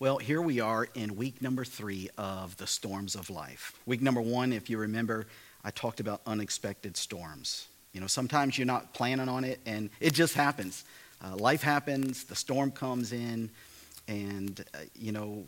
[0.00, 3.72] Well, here we are in week number three of the storms of life.
[3.84, 5.26] Week number one, if you remember,
[5.64, 7.66] I talked about unexpected storms.
[7.92, 10.84] You know, sometimes you're not planning on it and it just happens.
[11.20, 13.50] Uh, life happens, the storm comes in,
[14.06, 15.44] and, uh, you know,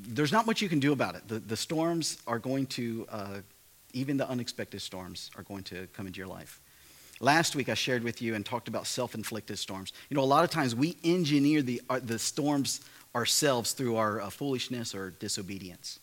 [0.00, 1.28] there's not much you can do about it.
[1.28, 3.36] The, the storms are going to, uh,
[3.92, 6.60] even the unexpected storms are going to come into your life.
[7.20, 9.92] Last week, I shared with you and talked about self inflicted storms.
[10.10, 12.80] You know, a lot of times we engineer the, uh, the storms
[13.14, 15.98] ourselves through our uh, foolishness or disobedience.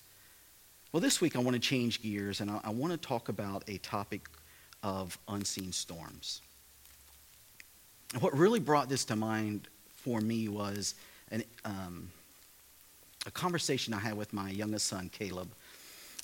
[0.91, 3.63] Well, this week I want to change gears and I, I want to talk about
[3.67, 4.27] a topic
[4.83, 6.41] of unseen storms.
[8.19, 10.95] What really brought this to mind for me was
[11.31, 12.09] an, um,
[13.25, 15.49] a conversation I had with my youngest son, Caleb.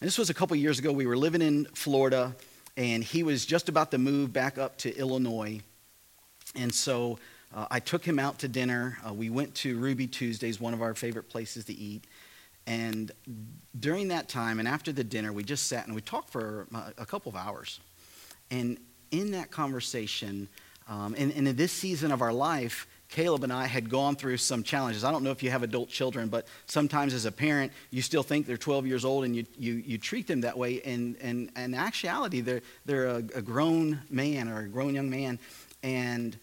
[0.01, 0.91] And this was a couple years ago.
[0.91, 2.35] We were living in Florida,
[2.75, 5.61] and he was just about to move back up to Illinois.
[6.55, 7.19] And so
[7.53, 8.97] uh, I took him out to dinner.
[9.07, 12.05] Uh, we went to Ruby Tuesdays, one of our favorite places to eat.
[12.67, 13.11] And
[13.79, 16.91] during that time, and after the dinner, we just sat and we talked for uh,
[16.97, 17.79] a couple of hours.
[18.49, 18.77] And
[19.11, 20.47] in that conversation,
[20.87, 24.37] um, and, and in this season of our life, Caleb and I had gone through
[24.37, 25.03] some challenges.
[25.03, 28.23] I don't know if you have adult children, but sometimes as a parent, you still
[28.23, 30.81] think they're 12 years old and you, you, you treat them that way.
[30.81, 35.09] And, and, and in actuality, they're, they're a, a grown man or a grown young
[35.09, 35.39] man.
[35.83, 36.37] And,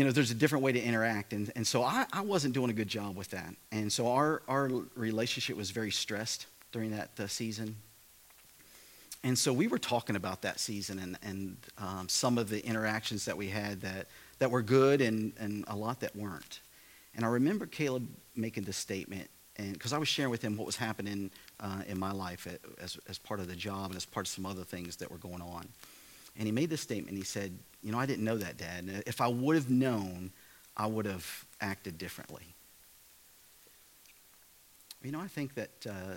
[0.00, 1.34] you know, there's a different way to interact.
[1.34, 3.54] And, and so I, I wasn't doing a good job with that.
[3.70, 7.76] And so our, our relationship was very stressed during that uh, season.
[9.22, 13.26] And so we were talking about that season and, and um, some of the interactions
[13.26, 14.06] that we had that,
[14.38, 16.60] that were good and, and a lot that weren't.
[17.14, 20.64] And I remember Caleb making this statement, and because I was sharing with him what
[20.64, 21.30] was happening
[21.60, 22.48] uh, in my life
[22.80, 25.18] as, as part of the job and as part of some other things that were
[25.18, 25.68] going on.
[26.38, 27.18] And he made this statement.
[27.18, 27.52] He said,
[27.82, 29.04] You know, I didn't know that, Dad.
[29.06, 30.30] If I would have known,
[30.76, 32.54] I would have acted differently.
[35.02, 35.70] You know, I think that.
[35.88, 36.14] Uh,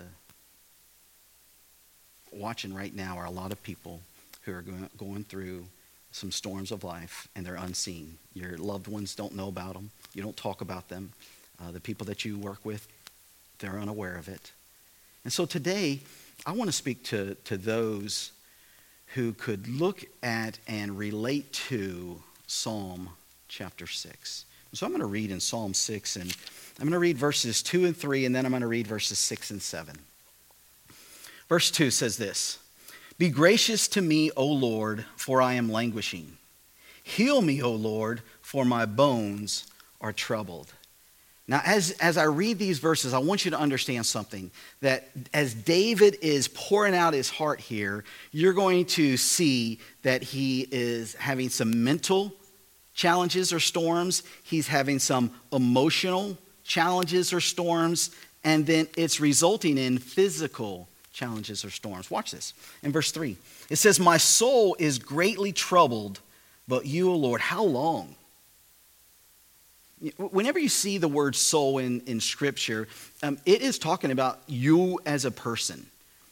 [2.34, 4.00] watching right now are a lot of people
[4.42, 5.64] who are going, going through
[6.12, 8.18] some storms of life and they're unseen.
[8.34, 9.90] Your loved ones don't know about them.
[10.14, 11.12] You don't talk about them.
[11.60, 12.86] Uh, the people that you work with,
[13.58, 14.52] they're unaware of it.
[15.24, 16.00] And so today,
[16.44, 18.32] I want to speak to, to those
[19.14, 23.10] who could look at and relate to Psalm
[23.48, 24.44] chapter 6.
[24.72, 26.36] So I'm going to read in Psalm 6, and
[26.80, 29.18] I'm going to read verses 2 and 3, and then I'm going to read verses
[29.20, 29.96] 6 and 7.
[31.48, 32.58] Verse 2 says this
[33.16, 36.36] Be gracious to me, O Lord, for I am languishing.
[37.04, 39.66] Heal me, O Lord, for my bones
[40.00, 40.72] are troubled.
[41.46, 44.50] Now, as, as I read these verses, I want you to understand something
[44.80, 50.66] that as David is pouring out his heart here, you're going to see that he
[50.70, 52.32] is having some mental
[52.94, 58.10] challenges or storms, he's having some emotional challenges or storms,
[58.42, 62.10] and then it's resulting in physical challenges or storms.
[62.10, 62.54] Watch this.
[62.82, 63.36] In verse 3,
[63.68, 66.20] it says, My soul is greatly troubled,
[66.66, 68.16] but you, O Lord, how long?
[70.18, 72.88] Whenever you see the word soul in, in Scripture,
[73.22, 75.86] um, it is talking about you as a person.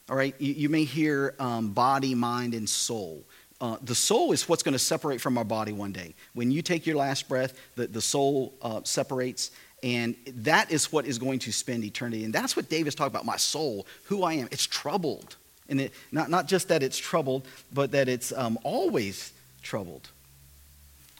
[0.09, 0.35] All right?
[0.39, 3.23] You, you may hear um, body, mind, and soul.
[3.61, 6.13] Uh, the soul is what's going to separate from our body one day.
[6.33, 9.51] When you take your last breath, the, the soul uh, separates
[9.83, 12.23] and that is what is going to spend eternity.
[12.23, 14.47] And that's what David's talking about my soul, who I am.
[14.49, 15.35] It's troubled.
[15.67, 20.09] And it, not, not just that it's troubled, but that it's um, always troubled.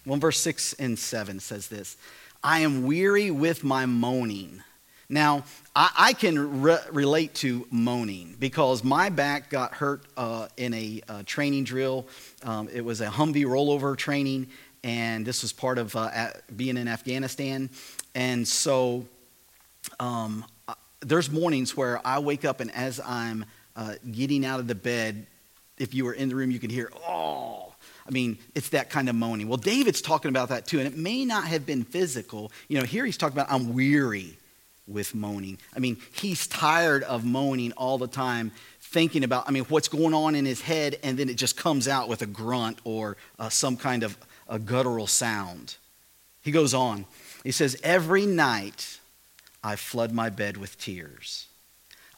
[0.06, 1.98] Well, verse 6 and 7 says this
[2.44, 4.62] I am weary with my moaning.
[5.08, 10.74] Now, I, I can re- relate to moaning because my back got hurt uh, in
[10.74, 12.06] a uh, training drill.
[12.44, 14.50] Um, it was a Humvee rollover training,
[14.84, 17.70] and this was part of uh, being in Afghanistan.
[18.14, 19.06] And so
[20.02, 20.44] um,
[21.00, 23.46] there's mornings where I wake up and as I'm
[23.78, 25.28] uh, getting out of the bed,
[25.78, 27.63] if you were in the room, you could hear, oh,
[28.08, 29.48] I mean, it's that kind of moaning.
[29.48, 32.52] Well, David's talking about that too, and it may not have been physical.
[32.68, 34.38] You know, here he's talking about, I'm weary
[34.88, 35.58] with moaning.
[35.76, 38.52] I mean, he's tired of moaning all the time,
[38.82, 41.88] thinking about, I mean, what's going on in his head, and then it just comes
[41.88, 44.18] out with a grunt or uh, some kind of
[44.50, 45.78] a guttural sound.
[46.42, 47.06] He goes on.
[47.44, 49.00] He says, Every night
[49.64, 51.48] I flood my bed with tears.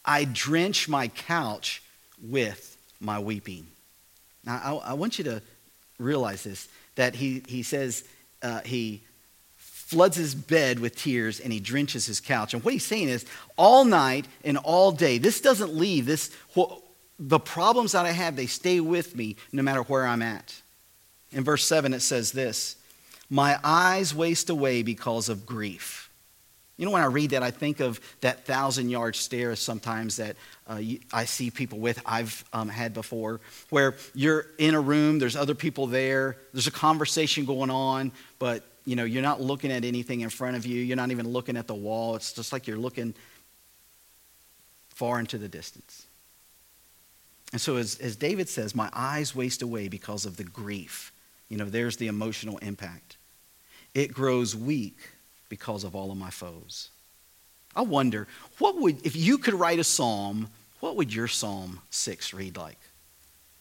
[0.04, 1.84] I drench my couch
[2.22, 3.68] with my weeping.
[4.44, 5.42] Now, I, I want you to
[5.98, 8.04] realize this that he, he says
[8.42, 9.02] uh, he
[9.58, 12.54] floods his bed with tears and he drenches his couch.
[12.54, 13.26] And what he's saying is,
[13.58, 16.06] all night and all day, this doesn't leave.
[16.06, 16.32] This,
[17.20, 20.62] the problems that I have, they stay with me no matter where I'm at.
[21.32, 22.78] In verse 7, it says this
[23.30, 26.05] My eyes waste away because of grief.
[26.78, 30.36] You know, when I read that, I think of that thousand yard stare sometimes that
[30.68, 30.82] uh,
[31.14, 33.40] I see people with, I've um, had before,
[33.70, 38.64] where you're in a room, there's other people there, there's a conversation going on, but
[38.84, 41.56] you know, you're not looking at anything in front of you, you're not even looking
[41.56, 42.16] at the wall.
[42.16, 43.14] It's just like you're looking
[44.90, 46.06] far into the distance.
[47.52, 51.14] And so, as, as David says, my eyes waste away because of the grief.
[51.48, 53.18] You know, there's the emotional impact.
[53.94, 54.98] It grows weak
[55.50, 56.90] because of all of my foes.
[57.76, 58.28] I wonder,
[58.60, 60.50] what would, if you could write a psalm,
[60.80, 62.78] what would your Psalm 6 read like?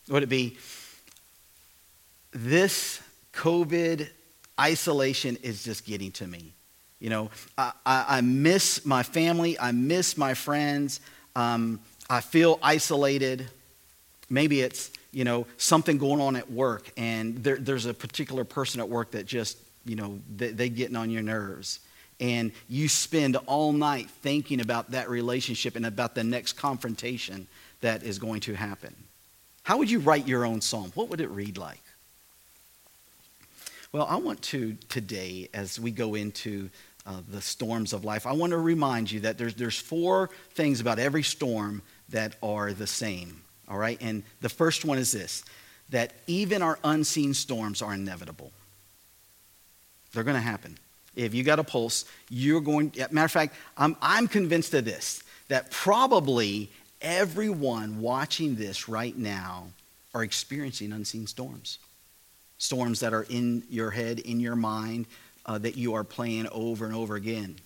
[0.09, 0.57] Would it be,
[2.33, 3.01] this
[3.33, 4.09] COVID
[4.61, 6.53] isolation is just getting to me?
[7.01, 11.01] You know, I, I, I miss my family, I miss my friends,
[11.35, 13.49] um, I feel isolated.
[14.31, 18.81] Maybe it's, you know, something going on at work, and there, there's a particular person
[18.81, 21.81] at work that just you know, they, they getting on your nerves.
[22.21, 27.49] And you spend all night thinking about that relationship and about the next confrontation
[27.81, 28.95] that is going to happen.
[29.65, 30.93] How would you write your own psalm?
[30.95, 31.83] What would it read like?
[33.93, 36.69] Well, I want to today, as we go into
[37.07, 40.81] uh, the storms of life, I want to remind you that there's, there's four things
[40.81, 43.43] about every storm that are the same.
[43.69, 43.99] All right?
[44.01, 45.45] And the first one is this
[45.91, 48.51] that even our unseen storms are inevitable.
[50.15, 50.79] They're going to happen.
[51.17, 55.23] If you got a pulse, you're going, matter of fact, I'm, I'm convinced of this
[55.49, 56.71] that probably
[57.01, 59.67] everyone watching this right now
[60.15, 61.79] are experiencing unseen storms.
[62.59, 65.07] Storms that are in your head, in your mind,
[65.47, 67.57] uh, that you are playing over and over again.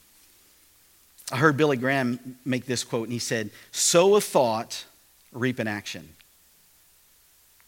[1.31, 4.85] I heard Billy Graham make this quote, and he said, Sow a thought,
[5.33, 6.09] reap an action.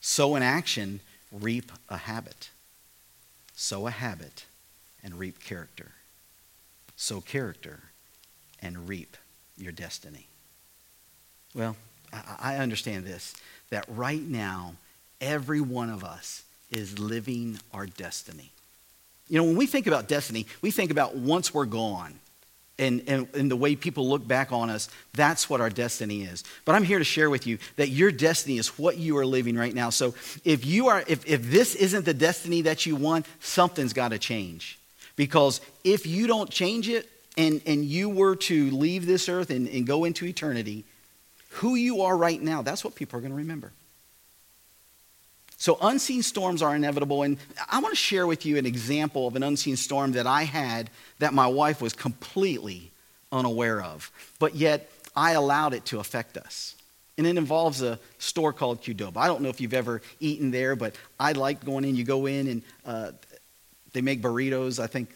[0.01, 1.01] Sow an action,
[1.31, 2.51] reap a habit.
[3.55, 4.47] Sow a habit,
[5.03, 5.93] and reap character.
[6.97, 7.81] Sow character
[8.61, 9.17] and reap
[9.57, 10.27] your destiny.
[11.55, 11.77] Well,
[12.13, 13.35] I understand this
[13.71, 14.75] that right now,
[15.21, 18.51] every one of us is living our destiny.
[19.29, 22.19] You know, when we think about destiny, we think about once we're gone.
[22.79, 26.45] And, and, and, the way people look back on us, that's what our destiny is.
[26.65, 29.55] But I'm here to share with you that your destiny is what you are living
[29.55, 29.91] right now.
[29.91, 30.15] So
[30.47, 34.19] if you are, if, if this isn't the destiny that you want, something's got to
[34.19, 34.80] change.
[35.21, 37.07] Because if you don't change it
[37.37, 40.83] and, and you were to leave this earth and, and go into eternity,
[41.51, 43.71] who you are right now, that's what people are going to remember.
[45.59, 47.23] So, unseen storms are inevitable.
[47.23, 47.37] And
[47.71, 50.89] I want to share with you an example of an unseen storm that I had
[51.19, 52.91] that my wife was completely
[53.31, 54.11] unaware of.
[54.39, 56.77] But yet, I allowed it to affect us.
[57.19, 59.19] And it involves a store called Qdoba.
[59.19, 61.95] I don't know if you've ever eaten there, but I like going in.
[61.95, 63.11] You go in, and uh,
[63.93, 65.11] they make burritos, I think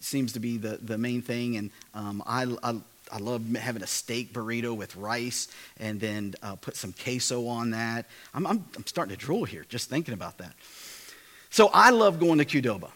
[0.00, 1.56] seems to be the, the main thing.
[1.56, 2.76] And um, I, I,
[3.10, 7.70] I, love having a steak burrito with rice and then uh, put some queso on
[7.70, 8.06] that.
[8.34, 10.52] I'm, I'm, I'm starting to drool here just thinking about that.
[11.50, 12.90] So I love going to Qdoba.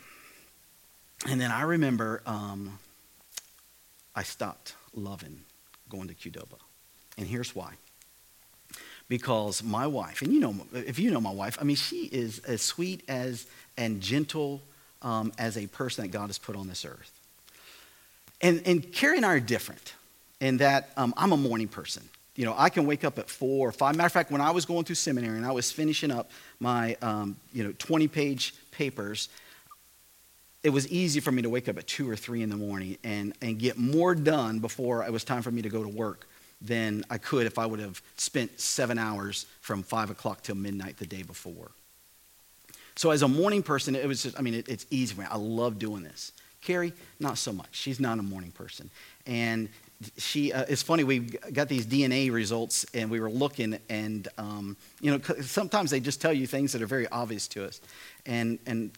[1.28, 2.78] And then I remember um,
[4.14, 5.40] I stopped loving
[5.88, 6.58] going to Qdoba.
[7.16, 7.74] And here's why.
[9.08, 12.40] Because my wife, and you know, if you know my wife, I mean, she is
[12.40, 14.60] as sweet as and gentle
[15.02, 17.12] um, as a person that God has put on this earth.
[18.40, 19.94] And, and Carrie and I are different
[20.40, 22.08] in that um, I'm a morning person.
[22.36, 23.96] You know, I can wake up at four or five.
[23.96, 26.96] Matter of fact, when I was going through seminary and I was finishing up my,
[27.02, 29.28] um, you know, 20 page papers,
[30.62, 32.96] it was easy for me to wake up at two or three in the morning
[33.02, 36.28] and, and get more done before it was time for me to go to work
[36.60, 40.96] than I could if I would have spent seven hours from five o'clock till midnight
[40.98, 41.70] the day before.
[42.98, 45.28] So as a morning person, it was just, I mean, it, it's easy for me.
[45.30, 46.32] I love doing this.
[46.62, 47.68] Carrie, not so much.
[47.70, 48.90] She's not a morning person.
[49.24, 49.68] And
[50.16, 54.76] she, uh, it's funny, we got these DNA results and we were looking and, um,
[55.00, 57.80] you know, sometimes they just tell you things that are very obvious to us.
[58.26, 58.90] And, and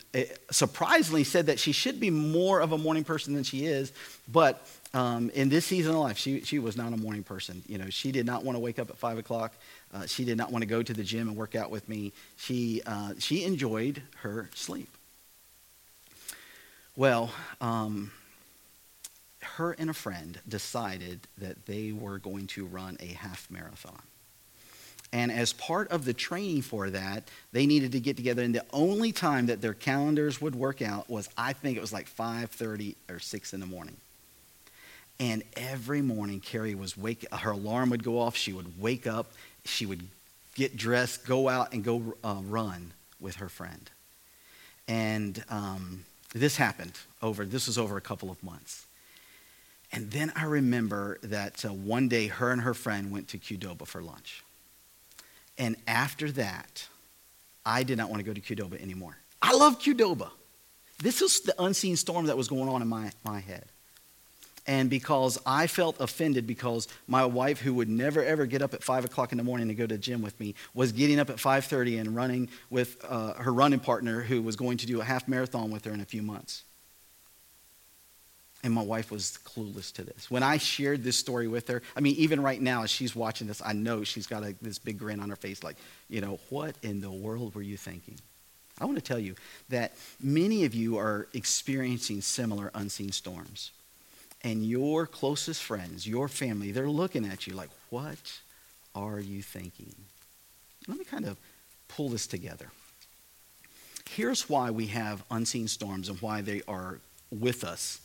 [0.50, 3.92] surprisingly said that she should be more of a morning person than she is,
[4.32, 7.62] but um, in this season of life, she, she was not a morning person.
[7.68, 9.52] You know, she did not want to wake up at 5 o'clock.
[9.92, 12.12] Uh, she did not want to go to the gym and work out with me.
[12.36, 14.88] She, uh, she enjoyed her sleep.
[16.96, 17.30] Well,
[17.60, 18.12] um,
[19.42, 24.02] her and a friend decided that they were going to run a half marathon.
[25.12, 28.42] And as part of the training for that, they needed to get together.
[28.42, 31.92] And the only time that their calendars would work out was, I think it was
[31.92, 33.96] like 5:30 or 6 in the morning.
[35.18, 37.30] And every morning, Carrie was wake.
[37.32, 38.36] Her alarm would go off.
[38.36, 39.32] She would wake up.
[39.64, 40.02] She would
[40.54, 43.90] get dressed, go out, and go uh, run with her friend.
[44.88, 47.44] And um, this happened over.
[47.44, 48.86] This was over a couple of months.
[49.92, 53.86] And then I remember that uh, one day, her and her friend went to Qdoba
[53.86, 54.44] for lunch.
[55.58, 56.86] And after that,
[57.66, 59.16] I did not want to go to Qdoba anymore.
[59.42, 60.30] I love Qdoba.
[60.98, 63.66] This was the unseen storm that was going on in my, my head.
[64.70, 68.84] And because I felt offended because my wife, who would never ever get up at
[68.84, 71.28] five o'clock in the morning to go to the gym with me, was getting up
[71.28, 75.04] at 5:30 and running with uh, her running partner, who was going to do a
[75.04, 76.62] half marathon with her in a few months.
[78.62, 80.30] And my wife was clueless to this.
[80.30, 83.48] When I shared this story with her, I mean, even right now, as she's watching
[83.48, 86.38] this, I know she's got a, this big grin on her face, like, you know,
[86.48, 88.20] what in the world were you thinking?
[88.80, 89.34] I want to tell you
[89.70, 93.72] that many of you are experiencing similar unseen storms.
[94.42, 98.40] And your closest friends, your family, they're looking at you like, what
[98.94, 99.94] are you thinking?
[100.88, 101.36] Let me kind of
[101.88, 102.70] pull this together.
[104.08, 106.98] Here's why we have unseen storms and why they are
[107.30, 108.00] with us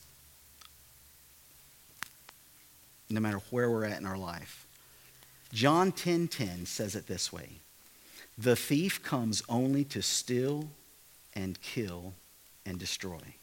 [3.10, 4.65] no matter where we're at in our life.
[5.54, 7.60] John 10:10 10, 10 says it this way.
[8.38, 10.70] The thief comes only to steal
[11.34, 12.13] and kill
[12.65, 13.36] and destroy.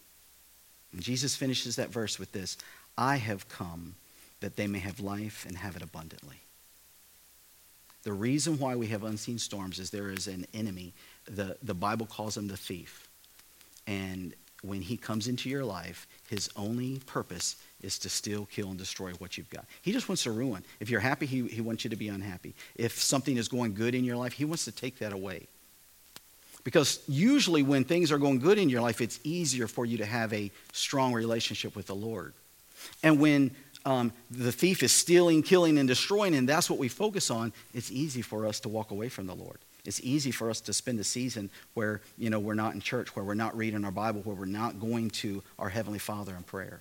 [0.93, 2.59] And Jesus finishes that verse with this,
[2.97, 3.95] I have come
[4.41, 6.37] that they may have life and have it abundantly.
[8.03, 10.93] The reason why we have unseen storms is there is an enemy.
[11.27, 13.09] The, the Bible calls him the thief.
[13.87, 18.79] And when he comes into your life, his only purpose is to steal, kill, and
[18.79, 19.67] destroy what you've got.
[19.83, 20.65] He just wants to ruin.
[20.81, 22.55] If you're happy, he, he wants you to be unhappy.
[22.75, 25.47] If something is going good in your life, he wants to take that away.
[26.65, 30.07] Because usually, when things are going good in your life, it's easier for you to
[30.07, 32.35] have a strong relationship with the Lord.
[33.03, 33.51] And when
[33.85, 37.91] um, the thief is stealing, killing, and destroying, and that's what we focus on, it's
[37.91, 39.59] easy for us to walk away from the Lord.
[39.85, 43.17] It's easy for us to spend a season where you know we're not in church,
[43.17, 46.45] where we're not reading our Bible, where we're not going to our Heavenly Father in
[46.45, 46.81] prayer.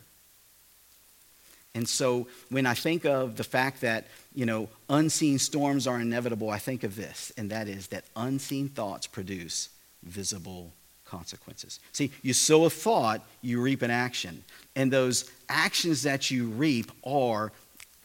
[1.74, 6.50] And so when I think of the fact that, you know, unseen storms are inevitable,
[6.50, 9.70] I think of this, and that is that unseen thoughts produce
[10.04, 10.74] visible
[11.12, 11.80] consequences.
[11.92, 14.44] See, you sow a thought, you reap an action.
[14.76, 17.52] And those actions that you reap are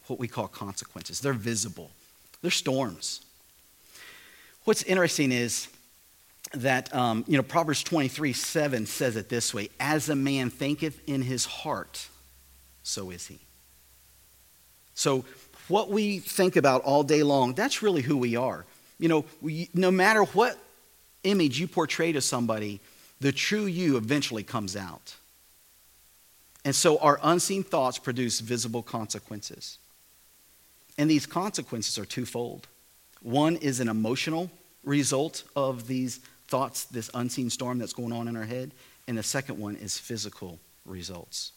[0.07, 1.21] what we call consequences.
[1.21, 1.89] They're visible,
[2.41, 3.21] they're storms.
[4.65, 5.69] What's interesting is
[6.53, 10.99] that, um, you know, Proverbs 23 7 says it this way As a man thinketh
[11.07, 12.09] in his heart,
[12.83, 13.39] so is he.
[14.93, 15.23] So,
[15.69, 18.65] what we think about all day long, that's really who we are.
[18.99, 20.57] You know, we, no matter what
[21.23, 22.79] image you portray to somebody,
[23.19, 25.15] the true you eventually comes out.
[26.63, 29.77] And so our unseen thoughts produce visible consequences.
[30.97, 32.67] And these consequences are twofold.
[33.21, 34.51] One is an emotional
[34.83, 38.71] result of these thoughts, this unseen storm that's going on in our head.
[39.07, 41.51] And the second one is physical results.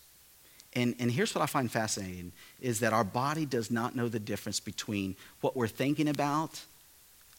[0.74, 4.20] And, and here's what I find fascinating is that our body does not know the
[4.20, 6.60] difference between what we're thinking about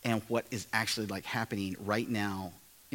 [0.03, 2.51] and what is actually like happening right now.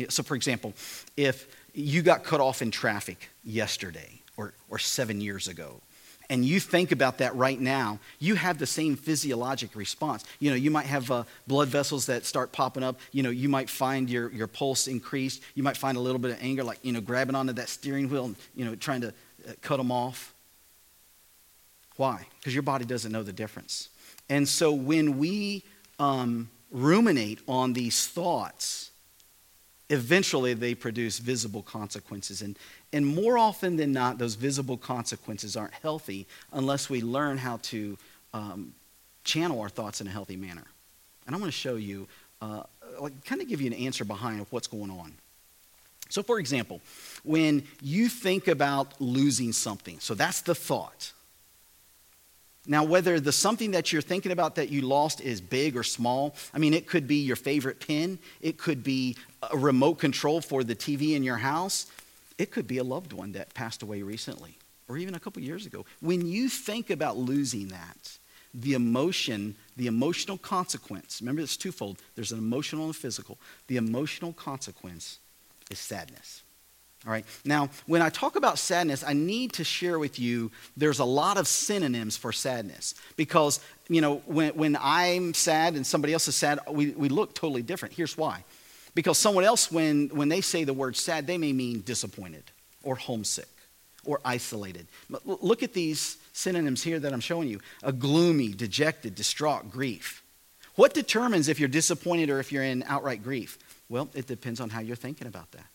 [0.08, 0.74] So, for example,
[1.16, 5.80] if you got cut off in traffic yesterday or, or seven years ago,
[6.28, 10.24] and you think about that right now, you have the same physiologic response.
[10.40, 12.98] You know, you might have uh, blood vessels that start popping up.
[13.12, 15.40] You know, you might find your, your pulse increased.
[15.54, 18.08] You might find a little bit of anger, like, you know, grabbing onto that steering
[18.08, 20.34] wheel and, you know, trying to uh, cut them off.
[21.96, 22.26] Why?
[22.38, 23.88] Because your body doesn't know the difference.
[24.28, 25.62] And so when we
[26.00, 28.90] um, ruminate on these thoughts,
[29.90, 32.42] eventually they produce visible consequences.
[32.42, 32.58] And,
[32.92, 37.96] and more often than not, those visible consequences aren't healthy unless we learn how to
[38.34, 38.74] um,
[39.24, 40.64] channel our thoughts in a healthy manner.
[41.26, 42.08] And I want to show you,
[42.40, 42.62] uh,
[43.00, 45.12] like, kind of give you an answer behind what's going on.
[46.08, 46.80] So, for example,
[47.24, 51.12] when you think about losing something, so that's the thought.
[52.66, 56.34] Now, whether the something that you're thinking about that you lost is big or small,
[56.52, 59.16] I mean, it could be your favorite pen, it could be
[59.50, 61.86] a remote control for the TV in your house,
[62.38, 64.58] it could be a loved one that passed away recently
[64.88, 65.84] or even a couple years ago.
[66.00, 68.18] When you think about losing that,
[68.54, 73.38] the emotion, the emotional consequence, remember it's twofold there's an emotional and a physical.
[73.66, 75.18] The emotional consequence
[75.70, 76.42] is sadness.
[77.06, 77.24] All right.
[77.44, 81.38] Now, when I talk about sadness, I need to share with you there's a lot
[81.38, 86.34] of synonyms for sadness because, you know, when, when I'm sad and somebody else is
[86.34, 87.94] sad, we, we look totally different.
[87.94, 88.44] Here's why.
[88.96, 92.42] Because someone else, when, when they say the word sad, they may mean disappointed
[92.82, 93.48] or homesick
[94.04, 94.88] or isolated.
[95.24, 100.24] Look at these synonyms here that I'm showing you a gloomy, dejected, distraught, grief.
[100.74, 103.58] What determines if you're disappointed or if you're in outright grief?
[103.88, 105.66] Well, it depends on how you're thinking about that.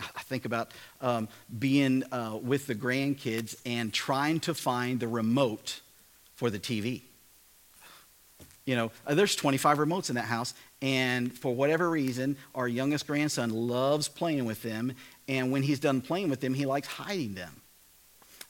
[0.00, 1.28] I think about um,
[1.58, 5.80] being uh, with the grandkids and trying to find the remote
[6.34, 7.02] for the TV.
[8.64, 10.52] You know, uh, there's 25 remotes in that house,
[10.82, 14.92] and for whatever reason, our youngest grandson loves playing with them,
[15.26, 17.62] and when he's done playing with them, he likes hiding them.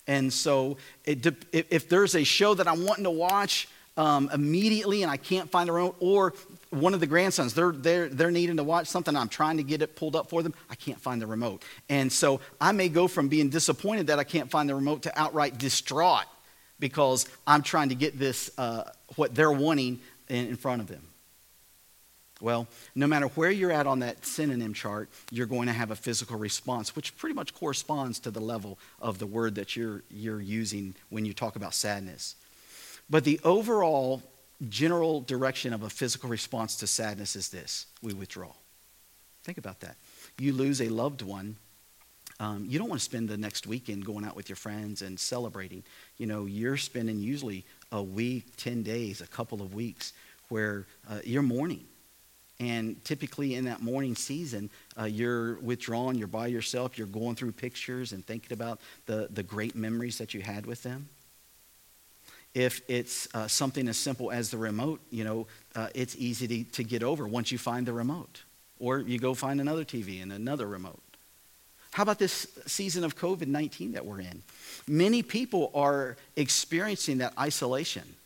[0.09, 5.11] And so, it, if there's a show that I'm wanting to watch um, immediately and
[5.11, 6.33] I can't find the remote, or
[6.71, 9.83] one of the grandsons, they're, they're, they're needing to watch something, I'm trying to get
[9.83, 11.62] it pulled up for them, I can't find the remote.
[11.88, 15.21] And so I may go from being disappointed that I can't find the remote to
[15.21, 16.26] outright distraught
[16.78, 18.85] because I'm trying to get this, uh,
[19.17, 21.02] what they're wanting, in, in front of them.
[22.40, 25.97] Well, no matter where you're at on that synonym chart, you're going to have a
[25.97, 30.40] physical response, which pretty much corresponds to the level of the word that you're, you're
[30.40, 32.37] using when you talk about sadness.
[33.11, 34.23] But the overall
[34.69, 38.53] general direction of a physical response to sadness is this we withdraw.
[39.45, 39.97] Think about that.
[40.38, 41.57] You lose a loved one.
[42.41, 45.19] Um, you don't want to spend the next weekend going out with your friends and
[45.19, 45.83] celebrating.
[46.19, 50.12] You know, you're spending usually a week, 10 days, a couple of weeks
[50.49, 51.85] where uh, you're mourning.
[52.61, 57.53] And typically in that mourning season, uh, you're withdrawn, you're by yourself, you're going through
[57.53, 61.09] pictures and thinking about the, the great memories that you had with them.
[62.59, 65.47] If it's uh, something as simple as the remote, you know,
[65.77, 68.43] uh, it's easy to, to get over once you find the remote.
[68.81, 71.00] Or you go find another TV and another remote.
[71.93, 74.43] How about this season of COVID 19 that we're in?
[74.89, 78.17] Many people are experiencing that isolation.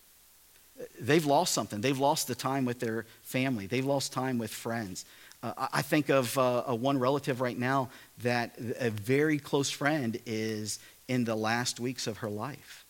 [0.98, 1.82] They've lost something.
[1.82, 5.04] They've lost the time with their family, they've lost time with friends.
[5.42, 7.90] Uh, I think of uh, one relative right now
[8.22, 12.81] that a very close friend is in the last weeks of her life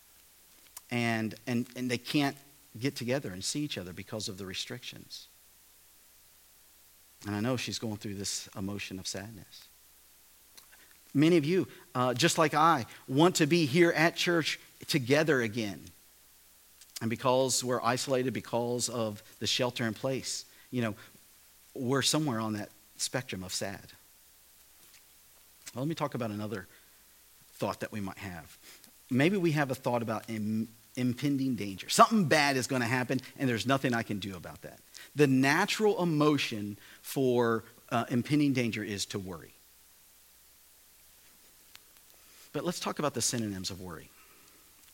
[0.93, 2.37] and, and, and they can't
[2.79, 5.27] get together and see each other because of the restrictions.
[7.25, 9.67] And I know she's going through this emotion of sadness.
[11.11, 15.81] Many of you, uh, just like I, want to be here at church together again.
[17.01, 20.93] And because we're isolated because of the shelter in place, you know,
[21.73, 23.91] we're somewhere on that spectrum of sad.
[25.73, 26.67] Well, let me talk about another
[27.55, 28.57] thought that we might have.
[29.09, 30.29] Maybe we have a thought about
[30.95, 31.89] impending danger.
[31.89, 34.79] Something bad is going to happen, and there's nothing I can do about that.
[35.15, 39.53] The natural emotion for uh, impending danger is to worry.
[42.51, 44.09] But let's talk about the synonyms of worry.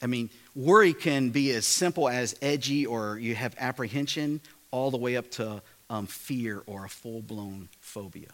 [0.01, 4.39] I mean, worry can be as simple as edgy or you have apprehension,
[4.71, 8.29] all the way up to um, fear or a full blown phobia.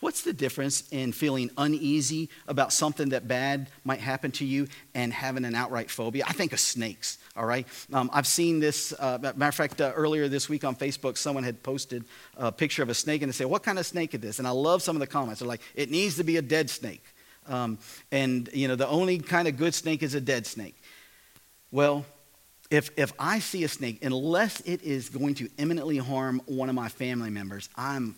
[0.00, 5.12] What's the difference in feeling uneasy about something that bad might happen to you and
[5.12, 6.22] having an outright phobia?
[6.26, 7.66] I think of snakes, all right?
[7.92, 11.42] Um, I've seen this, uh, matter of fact, uh, earlier this week on Facebook, someone
[11.42, 12.04] had posted
[12.36, 14.38] a picture of a snake and they said, What kind of snake is this?
[14.38, 15.40] And I love some of the comments.
[15.40, 17.02] They're like, It needs to be a dead snake.
[17.48, 17.78] Um,
[18.12, 20.76] and, you know, the only kind of good snake is a dead snake.
[21.72, 22.06] Well,
[22.70, 26.76] if, if I see a snake, unless it is going to imminently harm one of
[26.76, 28.14] my family members, I'm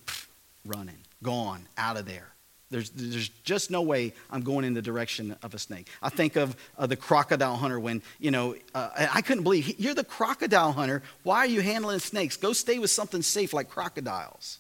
[0.67, 2.31] running gone out of there.
[2.71, 5.89] There's, there's just no way I'm going in the direction of a snake.
[6.01, 9.95] I think of uh, the crocodile hunter when, you know, uh, I couldn't believe, you're
[9.95, 11.03] the crocodile hunter.
[11.25, 12.37] Why are you handling snakes?
[12.37, 14.59] Go stay with something safe like crocodiles.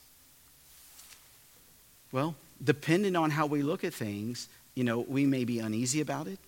[2.11, 6.27] Well, depending on how we look at things, you know, we may be uneasy about
[6.27, 6.41] it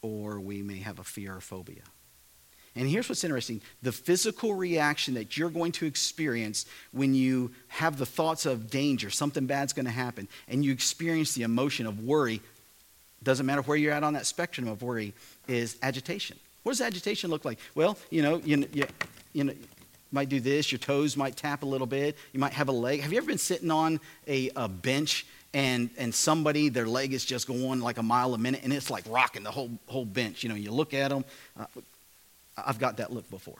[0.00, 1.82] or we may have a fear or phobia.
[2.76, 7.98] And here's what's interesting the physical reaction that you're going to experience when you have
[7.98, 12.04] the thoughts of danger, something bad's going to happen, and you experience the emotion of
[12.04, 12.40] worry,
[13.22, 15.12] doesn't matter where you're at on that spectrum of worry,
[15.46, 16.36] is agitation.
[16.62, 17.58] What does agitation look like?
[17.74, 18.86] Well, you know, you, you,
[19.32, 19.54] you know,
[20.10, 23.00] might do this, your toes might tap a little bit, you might have a leg.
[23.00, 27.24] Have you ever been sitting on a, a bench and and somebody their leg is
[27.24, 30.42] just going like a mile a minute and it's like rocking the whole whole bench
[30.42, 31.24] you know you look at them
[31.58, 31.64] uh,
[32.56, 33.58] I've got that look before.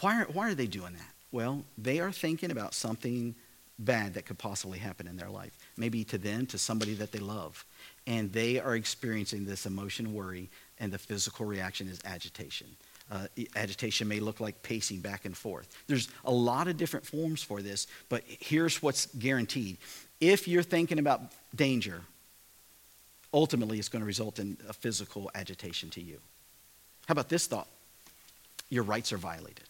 [0.00, 1.12] Why are, why are they doing that?
[1.32, 3.34] Well, they are thinking about something
[3.78, 5.56] bad that could possibly happen in their life.
[5.76, 7.64] Maybe to them, to somebody that they love.
[8.06, 12.68] And they are experiencing this emotion, worry, and the physical reaction is agitation.
[13.10, 15.68] Uh, agitation may look like pacing back and forth.
[15.86, 19.78] There's a lot of different forms for this, but here's what's guaranteed.
[20.20, 21.20] If you're thinking about
[21.54, 22.02] danger,
[23.36, 26.18] ultimately it's going to result in a physical agitation to you.
[27.06, 27.68] How about this thought?
[28.70, 29.64] Your rights are violated.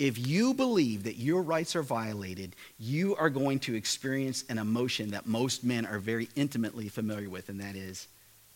[0.00, 5.12] If you believe that your rights are violated, you are going to experience an emotion
[5.12, 8.08] that most men are very intimately familiar with, and that is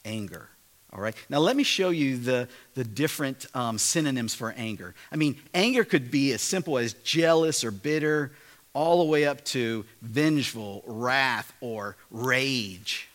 [0.05, 0.49] anger.
[0.93, 1.15] All right.
[1.29, 4.95] Now, let me show you the, the different um, synonyms for anger.
[5.13, 8.33] I mean, anger could be as simple as jealous or bitter,
[8.73, 13.08] all the way up to vengeful, wrath, or rage.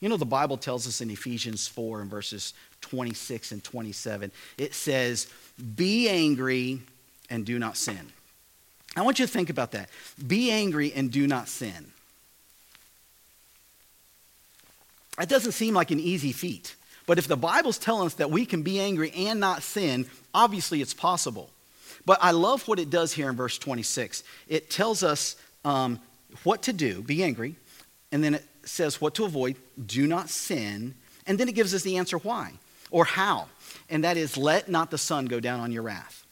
[0.00, 4.74] You know, the Bible tells us in Ephesians 4 and verses 26 and 27, it
[4.74, 5.28] says,
[5.76, 6.80] Be angry
[7.28, 8.10] and do not sin.
[8.96, 9.90] I want you to think about that.
[10.26, 11.92] Be angry and do not sin.
[15.18, 16.74] That doesn't seem like an easy feat.
[17.06, 20.80] But if the Bible's telling us that we can be angry and not sin, obviously
[20.80, 21.50] it's possible.
[22.06, 24.22] But I love what it does here in verse 26.
[24.48, 26.00] It tells us um,
[26.42, 27.56] what to do, be angry,
[28.12, 30.94] and then it says what to avoid, do not sin,
[31.26, 32.52] and then it gives us the answer why
[32.90, 33.48] or how.
[33.88, 36.24] And that is, let not the sun go down on your wrath.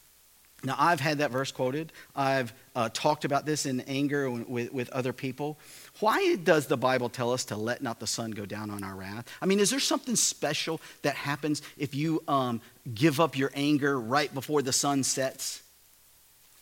[0.64, 1.92] Now, I've had that verse quoted.
[2.16, 5.56] I've uh, talked about this in anger with, with other people.
[6.00, 8.96] Why does the Bible tell us to let not the sun go down on our
[8.96, 9.26] wrath?
[9.40, 12.60] I mean, is there something special that happens if you um,
[12.92, 15.62] give up your anger right before the sun sets?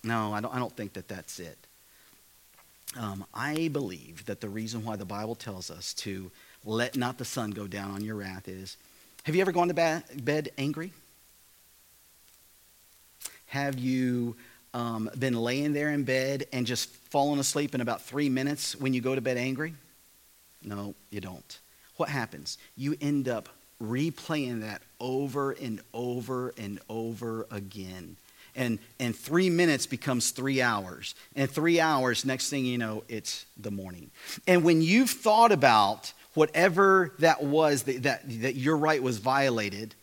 [0.05, 1.57] No, I don't, I don't think that that's it.
[2.94, 6.31] Um, I believe that the reason why the Bible tells us to
[6.64, 8.77] let not the sun go down on your wrath is
[9.25, 10.92] have you ever gone to bed angry?
[13.46, 14.37] Have you
[14.72, 18.94] um, been laying there in bed and just fallen asleep in about three minutes when
[18.94, 19.75] you go to bed angry?
[20.62, 21.59] No, you don't.
[21.96, 22.59] What happens?
[22.77, 23.49] You end up
[23.83, 28.16] replaying that over and over and over again.
[28.57, 31.14] And, and three minutes becomes three hours.
[31.37, 34.11] And three hours, next thing you know, it's the morning.
[34.47, 39.95] And when you've thought about whatever that was that, that, that your right was violated,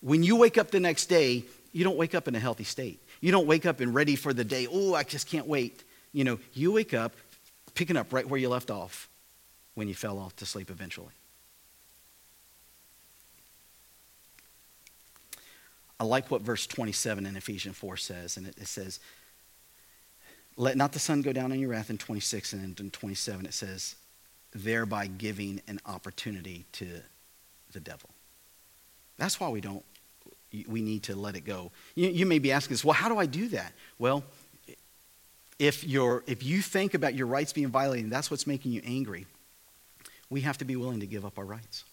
[0.00, 3.00] when you wake up the next day, you don't wake up in a healthy state.
[3.20, 4.66] You don't wake up and ready for the day.
[4.70, 5.82] Oh, I just can't wait.
[6.12, 7.12] You know, you wake up
[7.74, 9.08] picking up right where you left off
[9.74, 11.12] when you fell off to sleep eventually.
[16.02, 18.98] I like what verse 27 in Ephesians 4 says, and it, it says,
[20.56, 23.54] Let not the sun go down on your wrath in 26, and in 27 it
[23.54, 23.94] says,
[24.52, 26.88] thereby giving an opportunity to
[27.72, 28.10] the devil.
[29.16, 29.84] That's why we don't
[30.66, 31.70] we need to let it go.
[31.94, 33.72] You, you may be asking us, well, how do I do that?
[34.00, 34.24] Well,
[35.60, 39.24] if, you're, if you think about your rights being violated, that's what's making you angry,
[40.30, 41.84] we have to be willing to give up our rights.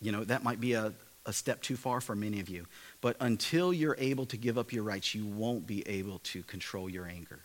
[0.00, 0.94] You know, that might be a,
[1.26, 2.66] a step too far for many of you.
[3.00, 6.88] But until you're able to give up your rights, you won't be able to control
[6.88, 7.40] your anger.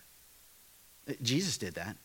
[1.07, 1.95] Uh, Jesus did that.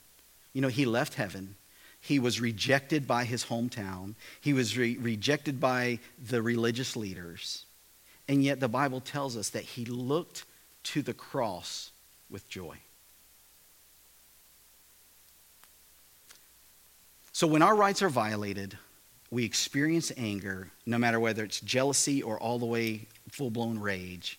[0.53, 1.57] You know, he left heaven
[2.05, 4.15] he was rejected by his hometown.
[4.43, 7.65] He was re- rejected by the religious leaders.
[8.29, 10.45] And yet the Bible tells us that he looked
[10.83, 11.93] to the cross
[12.29, 12.77] with joy.
[17.33, 18.77] So when our rights are violated,
[19.31, 24.39] we experience anger, no matter whether it's jealousy or all the way full blown rage.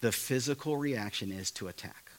[0.00, 2.10] The physical reaction is to attack.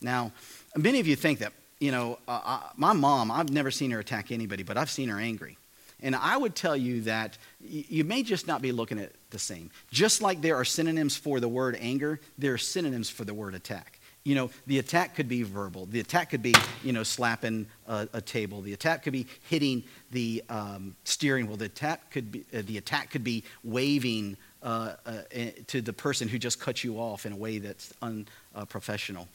[0.00, 0.32] Now,
[0.76, 4.00] many of you think that you know, uh, I, my mom, I've never seen her
[4.00, 5.58] attack anybody, but I've seen her angry.
[6.00, 9.70] And I would tell you that you may just not be looking at the same.
[9.90, 13.54] Just like there are synonyms for the word anger, there are synonyms for the word
[13.54, 13.97] attack.
[14.28, 15.86] You know, the attack could be verbal.
[15.86, 18.60] The attack could be, you know, slapping a, a table.
[18.60, 21.56] The attack could be hitting the um, steering wheel.
[21.56, 25.94] The attack could be, uh, the attack could be waving uh, uh, eh, to the
[25.94, 29.28] person who just cut you off in a way that's unprofessional.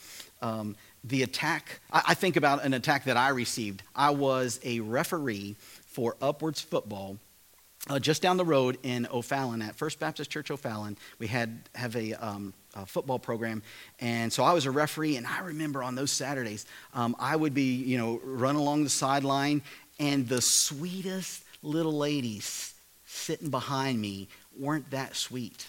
[0.44, 3.82] Um, the attack, I, I think about an attack that I received.
[3.96, 5.56] I was a referee
[5.88, 7.18] for Upwards Football
[7.90, 10.98] uh, just down the road in O'Fallon at First Baptist Church O'Fallon.
[11.20, 13.62] We had have a, um, a, football program,
[14.00, 15.18] and so I was a referee.
[15.18, 18.90] And I remember on those Saturdays, um, I would be you know run along the
[18.90, 19.62] sideline,
[20.00, 22.74] and the sweetest little ladies
[23.06, 25.66] sitting behind me weren't that sweet.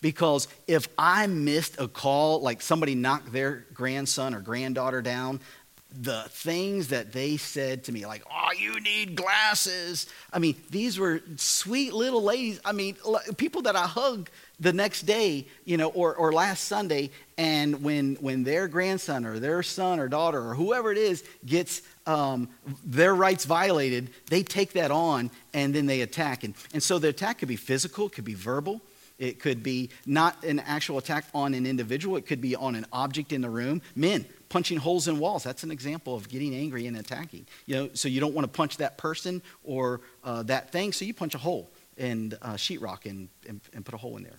[0.00, 5.40] Because if I missed a call, like somebody knocked their grandson or granddaughter down,
[5.90, 10.06] the things that they said to me, like, oh, you need glasses.
[10.32, 12.60] I mean, these were sweet little ladies.
[12.64, 12.96] I mean,
[13.38, 14.28] people that I hug
[14.60, 19.38] the next day, you know, or, or last Sunday, and when, when their grandson or
[19.38, 22.48] their son or daughter or whoever it is gets um,
[22.84, 26.44] their rights violated, they take that on and then they attack.
[26.44, 28.82] And, and so the attack could be physical, it could be verbal,
[29.18, 32.86] it could be not an actual attack on an individual, it could be on an
[32.92, 33.82] object in the room.
[33.96, 35.42] Men, punching holes in walls.
[35.42, 37.46] That's an example of getting angry and attacking.
[37.66, 41.04] You know, so you don't want to punch that person or uh, that thing, so
[41.04, 44.38] you punch a hole and uh, sheetrock and, and, and, put a hole in there.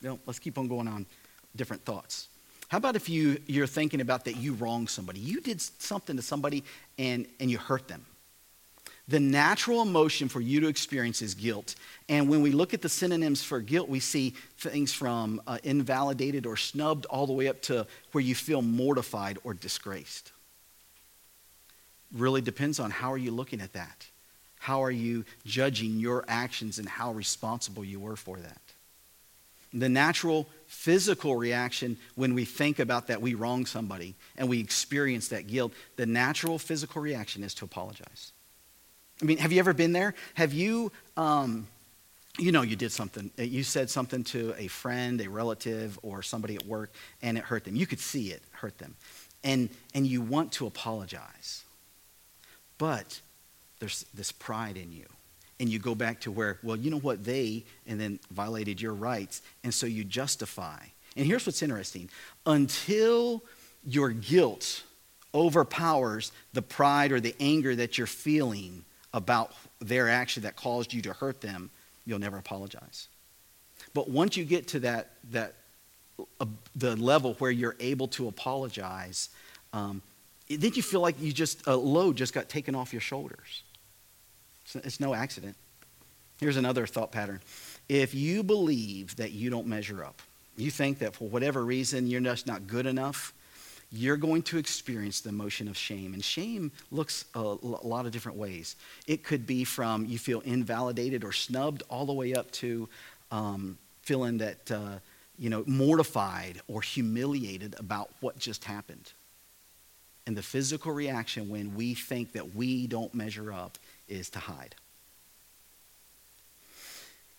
[0.00, 1.06] You know, let's keep on going on
[1.56, 2.28] different thoughts.
[2.68, 5.20] How about if you, you're thinking about that you wronged somebody?
[5.20, 6.62] You did something to somebody
[6.98, 8.04] and, and you hurt them.
[9.08, 11.76] The natural emotion for you to experience is guilt.
[12.08, 16.44] And when we look at the synonyms for guilt, we see things from uh, invalidated
[16.44, 20.32] or snubbed all the way up to where you feel mortified or disgraced.
[22.12, 24.06] Really depends on how are you looking at that?
[24.58, 28.60] How are you judging your actions and how responsible you were for that?
[29.72, 35.28] The natural physical reaction when we think about that we wrong somebody and we experience
[35.28, 38.32] that guilt, the natural physical reaction is to apologize.
[39.20, 40.14] I mean, have you ever been there?
[40.34, 41.66] Have you, um,
[42.38, 46.22] you know, you did something, uh, you said something to a friend, a relative, or
[46.22, 47.76] somebody at work, and it hurt them.
[47.76, 48.94] You could see it hurt them.
[49.42, 51.64] And, and you want to apologize.
[52.78, 53.20] But
[53.78, 55.06] there's this pride in you.
[55.58, 58.92] And you go back to where, well, you know what, they, and then violated your
[58.92, 59.40] rights.
[59.64, 60.80] And so you justify.
[61.16, 62.10] And here's what's interesting
[62.44, 63.42] until
[63.86, 64.82] your guilt
[65.32, 68.84] overpowers the pride or the anger that you're feeling
[69.16, 71.70] about their action that caused you to hurt them,
[72.04, 73.08] you'll never apologize.
[73.94, 75.54] But once you get to that, that
[76.38, 76.44] uh,
[76.76, 79.30] the level where you're able to apologize,
[79.72, 80.02] um,
[80.48, 83.62] then you feel like you just a load just got taken off your shoulders.
[84.66, 85.56] It's, it's no accident.
[86.38, 87.40] Here's another thought pattern.
[87.88, 90.20] If you believe that you don't measure up,
[90.58, 93.32] you think that for whatever reason you're just not good enough,
[93.92, 96.14] you're going to experience the emotion of shame.
[96.14, 98.76] And shame looks a, lot of different ways.
[99.06, 102.88] It could be from you feel invalidated or snubbed, all the way up to
[103.30, 104.98] um, feeling that, uh,
[105.38, 109.12] you know, mortified or humiliated about what just happened.
[110.26, 114.74] And the physical reaction when we think that we don't measure up is to hide.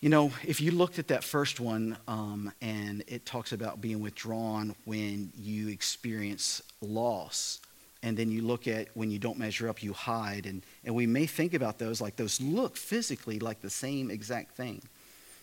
[0.00, 4.00] You know, if you looked at that first one um, and it talks about being
[4.00, 7.58] withdrawn when you experience loss,
[8.04, 10.46] and then you look at when you don't measure up, you hide.
[10.46, 14.56] And, and we may think about those like those look physically like the same exact
[14.56, 14.82] thing.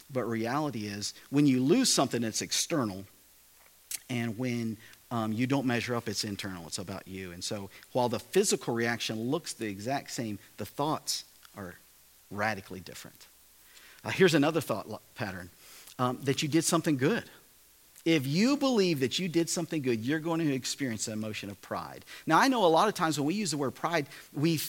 [0.09, 3.03] But reality is, when you lose something that's external,
[4.09, 4.77] and when
[5.11, 7.33] um, you don't measure up, it's internal, it's about you.
[7.33, 11.25] And so while the physical reaction looks the exact same, the thoughts
[11.57, 11.75] are
[12.31, 13.27] radically different.
[14.05, 15.49] Uh, here's another thought pattern
[15.97, 17.23] um, that you did something good.
[18.05, 21.59] If you believe that you did something good, you're going to experience an emotion of
[21.63, 22.05] pride.
[22.27, 24.59] Now, I know a lot of times when we use the word pride, we,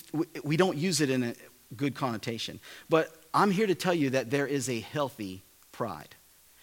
[0.42, 1.34] we don't use it in a
[1.76, 2.58] good connotation.
[2.88, 6.14] But I'm here to tell you that there is a healthy pride.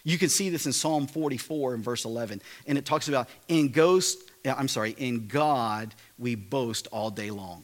[0.02, 2.42] You can see this in Psalm 44 and verse 11.
[2.66, 7.62] And it talks about, in ghost, I'm sorry, in God we boast all day long.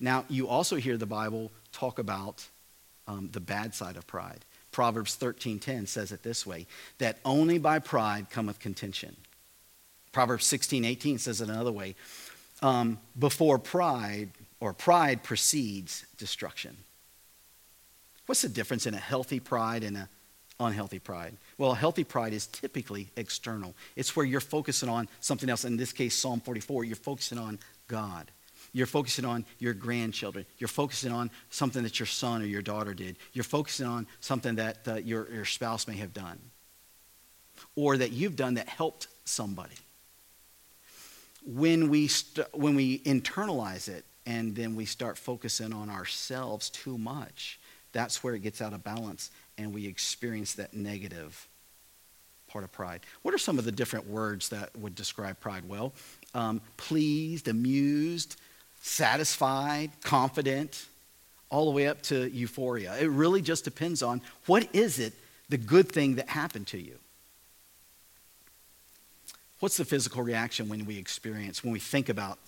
[0.00, 2.44] Now, you also hear the Bible talk about
[3.06, 4.44] um, the bad side of pride.
[4.72, 6.66] Proverbs 13:10 says it this way,
[6.98, 9.16] that only by pride cometh contention.
[10.12, 11.94] Proverbs 16:18 says it another way,
[12.62, 16.76] um, before pride or pride precedes destruction.
[18.26, 20.08] What's the difference in a healthy pride and an
[20.58, 21.36] unhealthy pride?
[21.58, 23.74] Well, a healthy pride is typically external.
[23.96, 25.64] It's where you're focusing on something else.
[25.64, 28.30] In this case, Psalm 44, you're focusing on God.
[28.74, 30.44] You're focusing on your grandchildren.
[30.58, 33.16] You're focusing on something that your son or your daughter did.
[33.32, 36.38] You're focusing on something that uh, your, your spouse may have done
[37.76, 39.76] or that you've done that helped somebody.
[41.46, 46.98] When we, st- when we internalize it and then we start focusing on ourselves too
[46.98, 47.60] much,
[47.92, 51.46] that's where it gets out of balance and we experience that negative
[52.48, 53.00] part of pride.
[53.22, 55.68] What are some of the different words that would describe pride?
[55.68, 55.92] Well,
[56.34, 58.36] um, pleased, amused,
[58.86, 60.84] satisfied, confident,
[61.48, 62.94] all the way up to euphoria.
[63.00, 65.14] It really just depends on what is it,
[65.48, 66.96] the good thing that happened to you.
[69.60, 72.38] What's the physical reaction when we experience, when we think about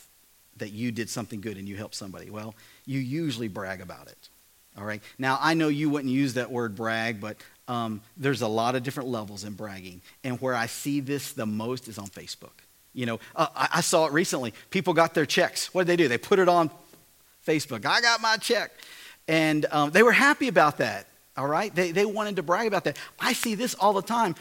[0.59, 2.29] that you did something good and you helped somebody?
[2.29, 4.29] Well, you usually brag about it.
[4.77, 5.01] All right.
[5.18, 8.83] Now, I know you wouldn't use that word brag, but um, there's a lot of
[8.83, 10.03] different levels in bragging.
[10.22, 12.65] And where I see this the most is on Facebook.
[12.96, 14.54] You know, uh, I, I saw it recently.
[14.70, 15.72] People got their checks.
[15.74, 16.09] What did they do?
[16.09, 16.70] They put it on
[17.46, 17.85] Facebook.
[17.85, 18.72] I got my check.
[19.28, 21.06] And um, they were happy about that,
[21.37, 21.74] all right?
[21.74, 22.96] They, they wanted to brag about that.
[23.20, 24.35] I see this all the time.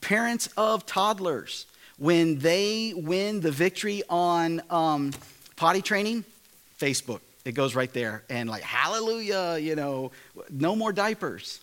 [0.00, 1.66] Parents of toddlers,
[1.98, 5.12] when they win the victory on um,
[5.56, 6.24] potty training,
[6.80, 7.20] Facebook.
[7.44, 8.24] It goes right there.
[8.28, 10.10] And like, hallelujah, you know,
[10.50, 11.60] no more diapers.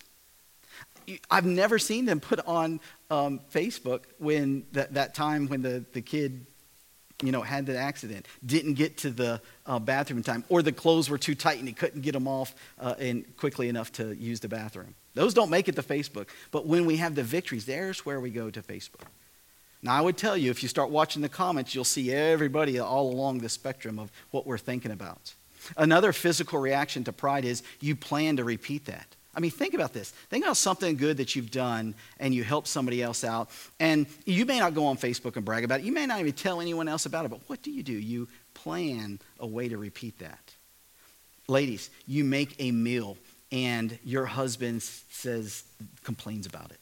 [1.32, 6.02] I've never seen them put on um, Facebook when that, that time when the, the
[6.02, 6.46] kid
[7.22, 10.72] you know, had the accident, didn't get to the uh, bathroom in time, or the
[10.72, 14.16] clothes were too tight and he couldn't get them off uh, and quickly enough to
[14.16, 14.94] use the bathroom.
[15.16, 16.28] Those don't make it to Facebook.
[16.52, 19.08] But when we have the victories, there's where we go to Facebook.
[19.82, 23.12] Now, I would tell you, if you start watching the comments, you'll see everybody all
[23.12, 25.34] along the spectrum of what we're thinking about.
[25.76, 29.08] Another physical reaction to pride is you plan to repeat that.
[29.38, 30.10] I mean, think about this.
[30.10, 33.52] Think about something good that you've done and you help somebody else out.
[33.80, 35.86] And you may not go on Facebook and brag about it.
[35.86, 37.30] You may not even tell anyone else about it.
[37.30, 37.94] But what do you do?
[37.94, 40.40] You plan a way to repeat that.
[41.48, 43.16] Ladies, you make a meal
[43.52, 45.64] and your husband says,
[46.04, 46.80] complains about it.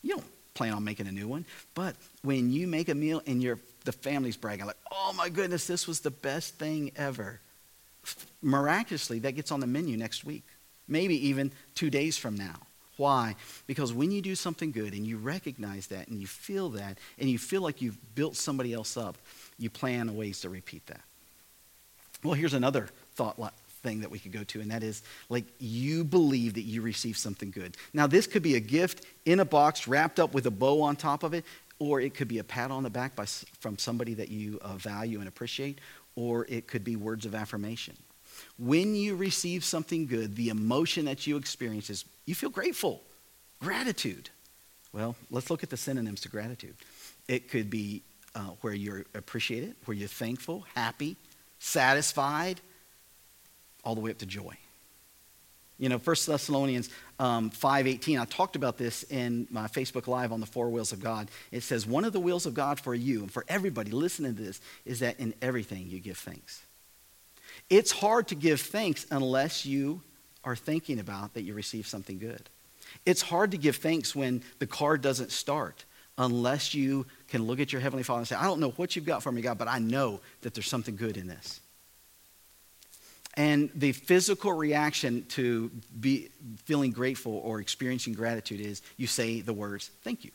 [0.00, 1.44] You don't plan on making a new one.
[1.74, 5.66] But when you make a meal and your, the family's bragging, like, oh my goodness,
[5.66, 7.38] this was the best thing ever.
[8.40, 10.44] Miraculously, that gets on the menu next week
[10.88, 12.56] maybe even two days from now.
[12.96, 13.36] Why?
[13.66, 17.30] Because when you do something good and you recognize that and you feel that and
[17.30, 19.16] you feel like you've built somebody else up,
[19.56, 21.02] you plan ways to repeat that.
[22.24, 23.38] Well, here's another thought
[23.82, 27.18] thing that we could go to, and that is like you believe that you received
[27.18, 27.76] something good.
[27.92, 30.96] Now, this could be a gift in a box wrapped up with a bow on
[30.96, 31.44] top of it,
[31.78, 33.26] or it could be a pat on the back by,
[33.60, 35.78] from somebody that you uh, value and appreciate,
[36.16, 37.96] or it could be words of affirmation.
[38.58, 43.02] When you receive something good, the emotion that you experience is you feel grateful,
[43.60, 44.30] gratitude.
[44.92, 46.74] Well, let's look at the synonyms to gratitude.
[47.26, 48.02] It could be
[48.34, 51.16] uh, where you're appreciated, where you're thankful, happy,
[51.58, 52.60] satisfied,
[53.84, 54.56] all the way up to joy.
[55.78, 60.40] You know, 1 Thessalonians um, 5.18, I talked about this in my Facebook Live on
[60.40, 61.30] the Four Wheels of God.
[61.52, 64.42] It says, one of the wheels of God for you and for everybody listening to
[64.42, 66.62] this is that in everything you give thanks.
[67.70, 70.02] It's hard to give thanks unless you
[70.44, 72.48] are thinking about that you received something good.
[73.04, 75.84] It's hard to give thanks when the car doesn't start
[76.16, 79.04] unless you can look at your Heavenly Father and say, I don't know what you've
[79.04, 81.60] got for me, God, but I know that there's something good in this.
[83.34, 86.28] And the physical reaction to be
[86.64, 90.32] feeling grateful or experiencing gratitude is you say the words, thank you.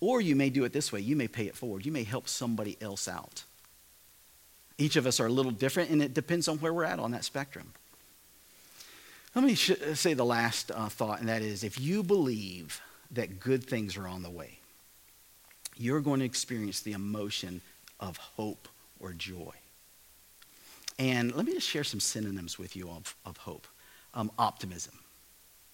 [0.00, 2.28] Or you may do it this way you may pay it forward, you may help
[2.28, 3.44] somebody else out.
[4.78, 7.10] Each of us are a little different, and it depends on where we're at on
[7.10, 7.72] that spectrum.
[9.34, 13.40] Let me sh- say the last uh, thought, and that is if you believe that
[13.40, 14.58] good things are on the way,
[15.76, 17.60] you're going to experience the emotion
[18.00, 18.68] of hope
[19.00, 19.52] or joy.
[20.98, 23.66] And let me just share some synonyms with you of, of hope
[24.14, 24.94] um, optimism,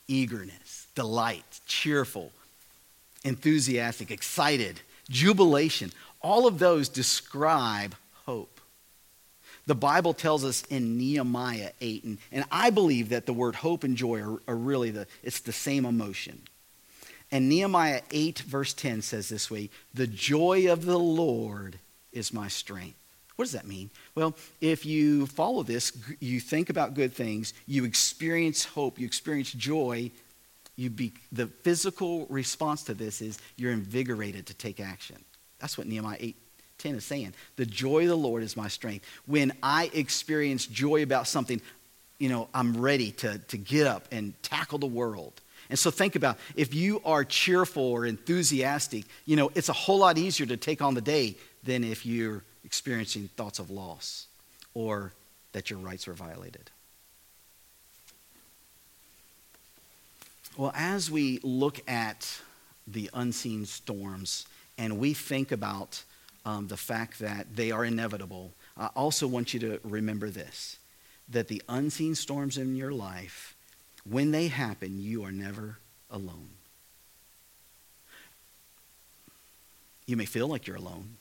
[0.08, 2.32] eagerness, delight, cheerful,
[3.24, 5.92] enthusiastic, excited, jubilation.
[6.20, 7.94] All of those describe
[8.26, 8.53] hope.
[9.66, 13.82] The Bible tells us in Nehemiah 8, and, and I believe that the word hope
[13.84, 16.42] and joy are, are really the, it's the same emotion.
[17.32, 21.78] And Nehemiah 8, verse 10 says this way The joy of the Lord
[22.12, 22.96] is my strength.
[23.36, 23.90] What does that mean?
[24.14, 29.50] Well, if you follow this, you think about good things, you experience hope, you experience
[29.50, 30.12] joy,
[30.76, 35.16] you be, the physical response to this is you're invigorated to take action.
[35.58, 36.36] That's what Nehemiah 8
[36.84, 37.32] 10 is saying.
[37.56, 39.06] The joy of the Lord is my strength.
[39.26, 41.60] When I experience joy about something,
[42.18, 45.32] you know, I'm ready to, to get up and tackle the world.
[45.70, 49.98] And so think about if you are cheerful or enthusiastic, you know, it's a whole
[49.98, 54.26] lot easier to take on the day than if you're experiencing thoughts of loss
[54.74, 55.12] or
[55.52, 56.70] that your rights were violated.
[60.58, 62.40] Well, as we look at
[62.86, 66.04] the unseen storms and we think about
[66.44, 70.78] um, the fact that they are inevitable, I also want you to remember this
[71.30, 73.56] that the unseen storms in your life,
[74.04, 75.78] when they happen, you are never
[76.10, 76.50] alone.
[80.06, 81.16] You may feel like you're alone.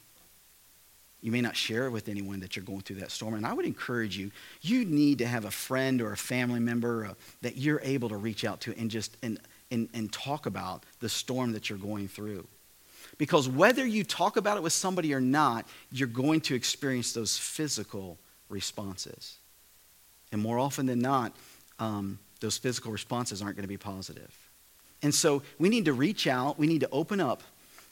[1.21, 3.35] You may not share with anyone that you're going through that storm.
[3.35, 4.29] And I would encourage you,
[4.61, 8.17] you need to have a friend or a family member uh, that you're able to
[8.17, 9.39] reach out to and just and,
[9.71, 12.45] and, and talk about the storm that you're going through.
[13.17, 17.37] Because whether you talk about it with somebody or not, you're going to experience those
[17.37, 18.17] physical
[18.49, 19.37] responses.
[20.31, 21.35] And more often than not,
[21.79, 24.35] um, those physical responses aren't going to be positive.
[25.01, 27.43] And so we need to reach out, we need to open up,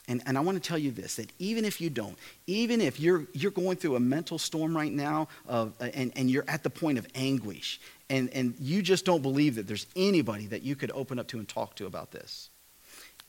[0.07, 2.17] And, and I want to tell you this that even if you don't,
[2.47, 6.45] even if you're, you're going through a mental storm right now of, and, and you're
[6.47, 10.63] at the point of anguish, and, and you just don't believe that there's anybody that
[10.63, 12.49] you could open up to and talk to about this,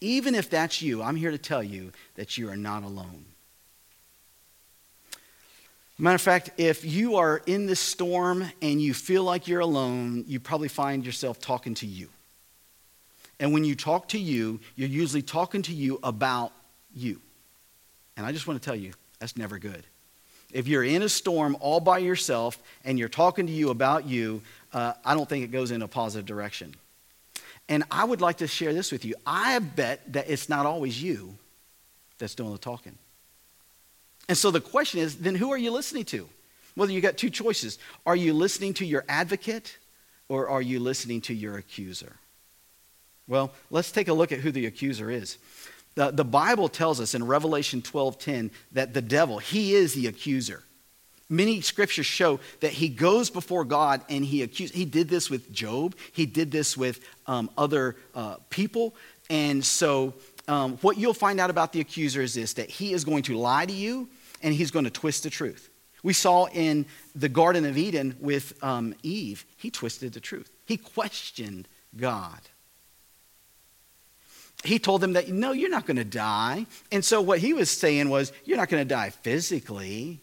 [0.03, 3.25] even if that's you, I'm here to tell you that you are not alone.
[5.99, 10.25] Matter of fact, if you are in this storm and you feel like you're alone,
[10.27, 12.09] you probably find yourself talking to you.
[13.39, 16.53] And when you talk to you, you're usually talking to you about
[16.95, 17.21] you.
[18.17, 19.85] And I just want to tell you, that's never good.
[20.53, 24.43] If you're in a storm all by yourself and you're talking to you about you,
[24.73, 26.75] uh, I don't think it goes in a positive direction.
[27.69, 29.15] And I would like to share this with you.
[29.27, 31.37] I bet that it's not always you
[32.19, 32.97] that's doing the talking.
[34.29, 36.29] And so the question is then who are you listening to?
[36.77, 37.79] Well, you got two choices.
[38.07, 39.79] Are you listening to your advocate
[40.29, 42.17] or are you listening to your accuser?
[43.29, 45.39] Well, let's take a look at who the accuser is.
[45.95, 50.65] The, the Bible tells us in Revelation 12:10 that the devil, he is the accuser.
[51.33, 54.77] Many scriptures show that he goes before God and he accuses.
[54.77, 55.97] He did this with Job.
[56.13, 58.95] He did this with um, other uh, people.
[59.31, 60.15] And so,
[60.47, 63.39] um, what you'll find out about the accuser is this that he is going to
[63.39, 64.09] lie to you
[64.43, 65.71] and he's going to twist the truth.
[66.03, 70.51] We saw in the Garden of Eden with um, Eve, he twisted the truth.
[70.67, 71.67] He questioned
[71.97, 72.41] God
[74.65, 76.67] he told them that, no, you're not going to die.
[76.93, 80.21] And so what he was saying was, you're not going to die physically.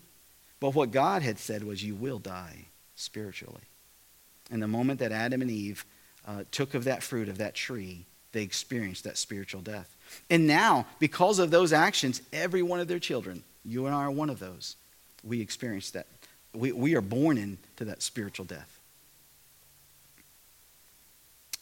[0.60, 3.62] But what God had said was, you will die spiritually.
[4.52, 5.86] And the moment that Adam and Eve
[6.28, 9.96] uh, took of that fruit of that tree, they experienced that spiritual death.
[10.30, 14.12] And now, because of those actions, every one of their children, you and I are
[14.12, 14.76] one of those,
[15.24, 16.08] we experience that.
[16.54, 18.80] We, we are born into that spiritual death.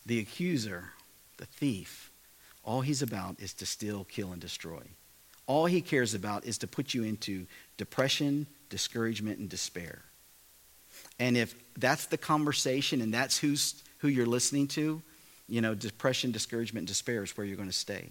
[0.06, 0.86] The accuser,
[1.38, 2.10] the thief,
[2.64, 4.82] all he's about is to steal, kill, and destroy.
[5.46, 7.46] All he cares about is to put you into
[7.78, 10.02] depression, discouragement, and despair.
[11.20, 15.02] And if that's the conversation and that's who's, who you're listening to,
[15.48, 18.10] you know, depression, discouragement, and despair is where you're going to stay.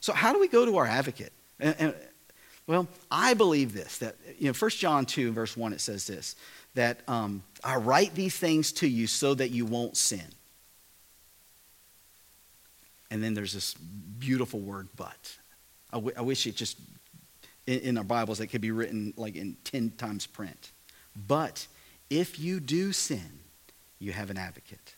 [0.00, 1.32] So, how do we go to our advocate?
[1.60, 1.94] And, and,
[2.66, 6.36] well, I believe this that, you know, 1 John 2, verse 1, it says this
[6.74, 10.24] that um, I write these things to you so that you won't sin.
[13.10, 15.38] And then there's this beautiful word, but.
[15.92, 16.78] I, w- I wish it just,
[17.68, 20.72] in, in our Bibles, that could be written like in 10 times print.
[21.14, 21.66] But
[22.08, 23.40] if you do sin,
[23.98, 24.94] you have an advocate.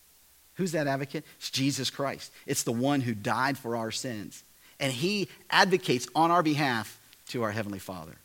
[0.55, 1.25] Who's that advocate?
[1.39, 2.33] It's Jesus Christ.
[2.47, 4.45] It's the one who died for our sins.
[4.79, 8.17] And he advocates on our behalf to our Heavenly Father.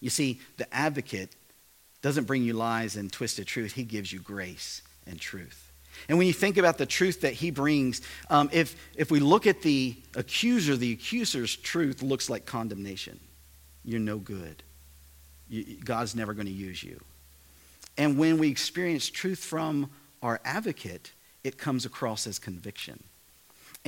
[0.00, 1.30] You see, the advocate
[2.02, 5.67] doesn't bring you lies and twisted truth, he gives you grace and truth.
[6.08, 9.46] And when you think about the truth that he brings, um, if, if we look
[9.46, 13.18] at the accuser, the accuser's truth looks like condemnation.
[13.84, 14.62] You're no good.
[15.48, 17.00] You, God's never going to use you.
[17.96, 19.90] And when we experience truth from
[20.22, 23.02] our advocate, it comes across as conviction.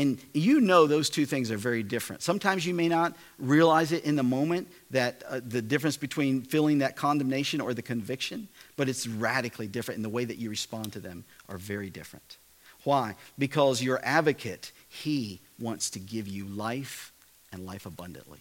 [0.00, 2.22] And you know those two things are very different.
[2.22, 6.78] Sometimes you may not realize it in the moment that uh, the difference between feeling
[6.78, 8.48] that condemnation or the conviction,
[8.78, 12.38] but it's radically different in the way that you respond to them are very different.
[12.84, 13.14] Why?
[13.38, 17.12] Because your advocate, he wants to give you life
[17.52, 18.40] and life abundantly.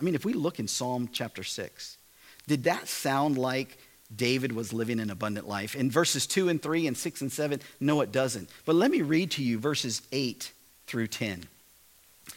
[0.00, 1.98] I mean, if we look in Psalm chapter 6,
[2.46, 3.76] did that sound like
[4.14, 5.74] David was living an abundant life?
[5.74, 8.48] In verses 2 and 3 and 6 and 7, no, it doesn't.
[8.64, 10.52] But let me read to you verses 8
[10.86, 11.44] through 10.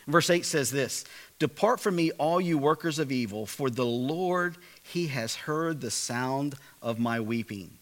[0.08, 1.06] Verse 8 says this
[1.40, 5.92] Depart from me, all you workers of evil, for the Lord, he has heard the
[5.92, 7.78] sound of my weeping.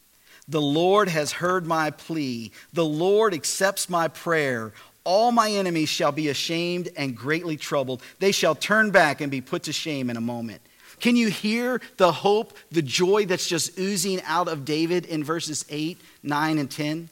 [0.47, 2.51] The Lord has heard my plea.
[2.73, 4.73] The Lord accepts my prayer.
[5.03, 8.01] All my enemies shall be ashamed and greatly troubled.
[8.19, 10.61] They shall turn back and be put to shame in a moment.
[11.01, 15.65] Can you hear the hope, the joy that's just oozing out of David in verses
[15.67, 17.09] 8, 9, and 10?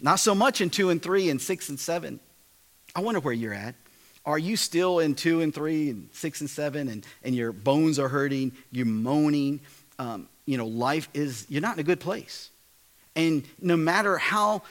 [0.00, 2.20] Not so much in 2 and 3 and 6 and 7.
[2.96, 3.76] I wonder where you're at.
[4.26, 8.00] Are you still in 2 and 3 and 6 and 7 and, and your bones
[8.00, 9.60] are hurting, you're moaning?
[10.00, 12.50] Um, you know, life is, you're not in a good place.
[13.14, 14.62] And no matter how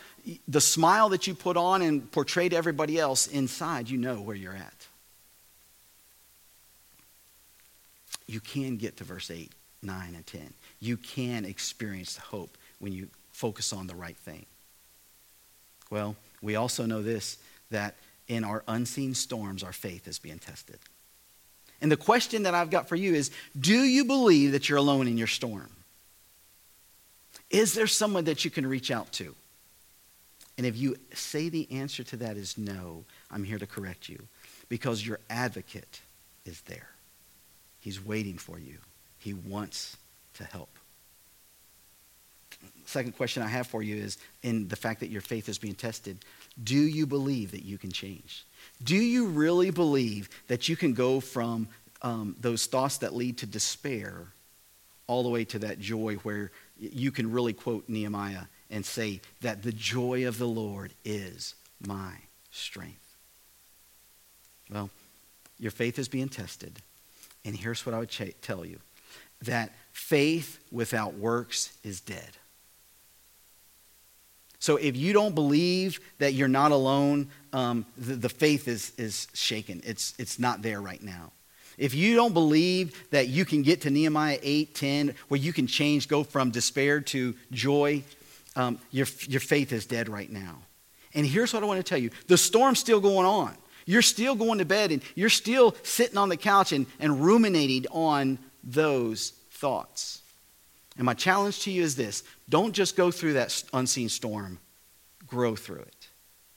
[0.48, 4.36] the smile that you put on and portray to everybody else, inside you know where
[4.36, 4.88] you're at.
[8.32, 9.52] You can get to verse 8,
[9.84, 10.54] 9, and 10.
[10.80, 14.46] You can experience hope when you focus on the right thing.
[15.90, 17.38] Well, we also know this
[17.72, 17.96] that
[18.30, 20.80] in our unseen storms, our faith is being tested.
[21.82, 25.10] And the question that I've got for you is do you believe that you're alone
[25.10, 25.70] in your storm?
[27.50, 29.36] Is there someone that you can reach out to?
[30.58, 34.24] And if you say the answer to that is no, I'm here to correct you
[34.70, 36.00] because your advocate
[36.46, 36.88] is there.
[37.82, 38.78] He's waiting for you,
[39.20, 39.98] he wants
[40.36, 40.70] to help.
[42.86, 45.76] Second question I have for you is in the fact that your faith is being
[45.76, 46.24] tested,
[46.64, 48.46] do you believe that you can change?
[48.84, 51.68] Do you really believe that you can go from
[52.02, 54.28] um, those thoughts that lead to despair
[55.08, 59.64] all the way to that joy where you can really quote Nehemiah and say that
[59.64, 61.56] the joy of the Lord is
[61.86, 62.14] my
[62.52, 63.16] strength?
[64.70, 64.90] Well,
[65.60, 66.82] your faith is being tested.
[67.46, 68.80] And here's what I would ch- tell you
[69.44, 72.38] that faith without works is dead.
[74.60, 79.28] So if you don't believe that you're not alone, um, the, the faith is, is
[79.34, 79.82] shaken.
[79.84, 81.32] It's, it's not there right now.
[81.80, 85.66] If you don't believe that you can get to Nehemiah 8, 10, where you can
[85.66, 88.04] change, go from despair to joy,
[88.56, 90.60] um, your, your faith is dead right now.
[91.16, 93.58] And here's what I want to tell you the storm's still going on.
[93.86, 97.86] You're still going to bed and you're still sitting on the couch and, and ruminating
[97.92, 100.22] on those thoughts.
[100.98, 104.60] And my challenge to you is this don't just go through that unseen storm,
[105.28, 106.02] grow through it.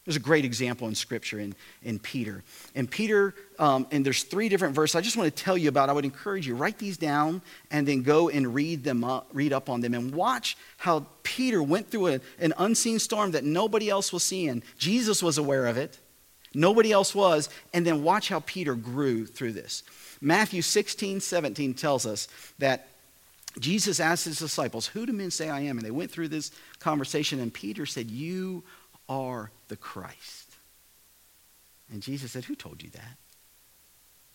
[0.05, 2.45] There's a great example in Scripture in, in Peter.
[2.75, 5.89] And Peter, um, and there's three different verses I just want to tell you about.
[5.89, 9.55] I would encourage you, write these down and then go and read them up, read
[9.55, 13.89] up on them and watch how Peter went through a, an unseen storm that nobody
[13.89, 14.63] else was seeing.
[14.77, 15.99] Jesus was aware of it.
[16.55, 17.49] Nobody else was.
[17.73, 19.83] And then watch how Peter grew through this.
[20.21, 22.29] Matthew 16, 17 tells us
[22.59, 22.89] that
[23.59, 25.79] Jesus asked his disciples, Who do men say I am?
[25.79, 28.65] And they went through this conversation, and Peter said, You
[29.09, 30.51] are the Christ.
[31.91, 33.17] And Jesus said, Who told you that?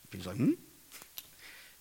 [0.10, 0.54] Peter's like, Hmm?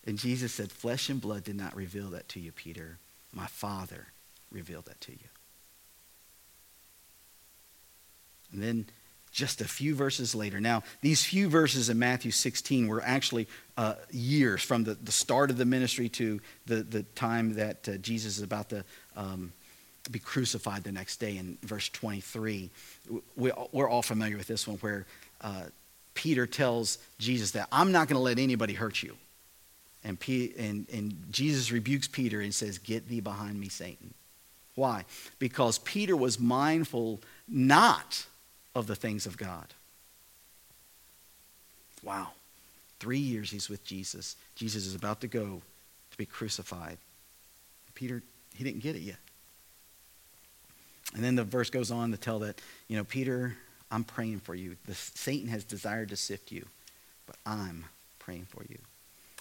[0.07, 2.99] And Jesus said, Flesh and blood did not reveal that to you, Peter.
[3.33, 4.09] My Father
[4.51, 5.29] revealed that to you.
[8.53, 8.87] And then
[9.31, 10.61] just a few verses later.
[10.61, 15.51] Now, these few verses in Matthew 16 were actually uh, years from the, the start
[15.51, 18.85] of the ministry to the, the time that uh, Jesus is about to
[19.17, 19.53] um,
[20.11, 22.71] be crucified the next day in verse 23.
[23.37, 25.07] We, we're all familiar with this one where
[25.41, 25.65] uh,
[26.15, 29.17] Peter tells Jesus that, I'm not going to let anybody hurt you.
[30.05, 34.15] And, P, and, and Jesus rebukes Peter and says, Get thee behind me, Satan.
[34.75, 35.05] Why?
[35.39, 38.27] Because Peter was mindful not
[38.79, 39.67] of the things of God.
[42.03, 42.29] Wow.
[43.01, 44.37] Three years he's with Jesus.
[44.55, 45.61] Jesus is about to go
[46.11, 46.99] to be crucified.
[47.95, 48.23] Peter,
[48.55, 49.19] he didn't get it yet.
[51.15, 53.57] And then the verse goes on to tell that, you know, Peter,
[53.91, 54.77] I'm praying for you.
[54.87, 56.67] The, Satan has desired to sift you,
[57.27, 57.87] but I'm
[58.19, 58.79] praying for you.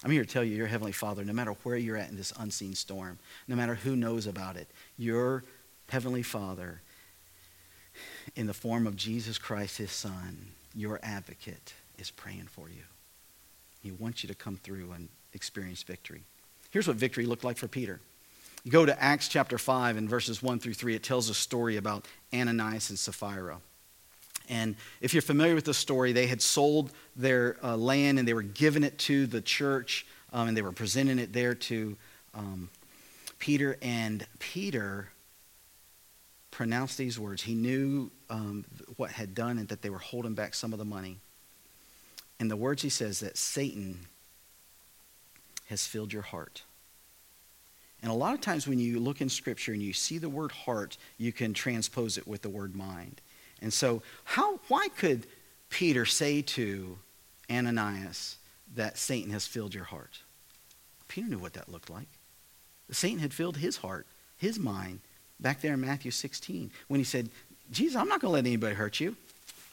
[0.02, 2.32] I'm here to tell you, your Heavenly Father, no matter where you're at in this
[2.38, 3.18] unseen storm,
[3.48, 5.44] no matter who knows about it, your
[5.88, 6.80] Heavenly Father
[8.36, 12.82] in the form of Jesus Christ, his son, your advocate, is praying for you.
[13.82, 16.22] He wants you to come through and experience victory.
[16.70, 18.00] Here's what victory looked like for Peter.
[18.68, 22.06] Go to Acts chapter 5 and verses 1 through 3, it tells a story about
[22.34, 23.58] Ananias and Sapphira.
[24.48, 28.34] And if you're familiar with the story, they had sold their uh, land and they
[28.34, 31.96] were giving it to the church um, and they were presenting it there to
[32.34, 32.70] um,
[33.38, 33.76] Peter.
[33.82, 35.10] And Peter
[36.58, 37.40] pronounced these words.
[37.40, 38.64] He knew um,
[38.96, 41.18] what had done and that they were holding back some of the money.
[42.40, 44.00] And the words he says that Satan
[45.66, 46.64] has filled your heart.
[48.02, 50.50] And a lot of times when you look in Scripture and you see the word
[50.50, 53.20] heart, you can transpose it with the word mind.
[53.62, 55.28] And so, how, why could
[55.70, 56.98] Peter say to
[57.48, 58.36] Ananias
[58.74, 60.22] that Satan has filled your heart?
[61.06, 62.08] Peter knew what that looked like.
[62.90, 64.98] Satan had filled his heart, his mind,
[65.40, 67.28] back there in Matthew 16 when he said,
[67.70, 69.16] Jesus, I'm not going to let anybody hurt you.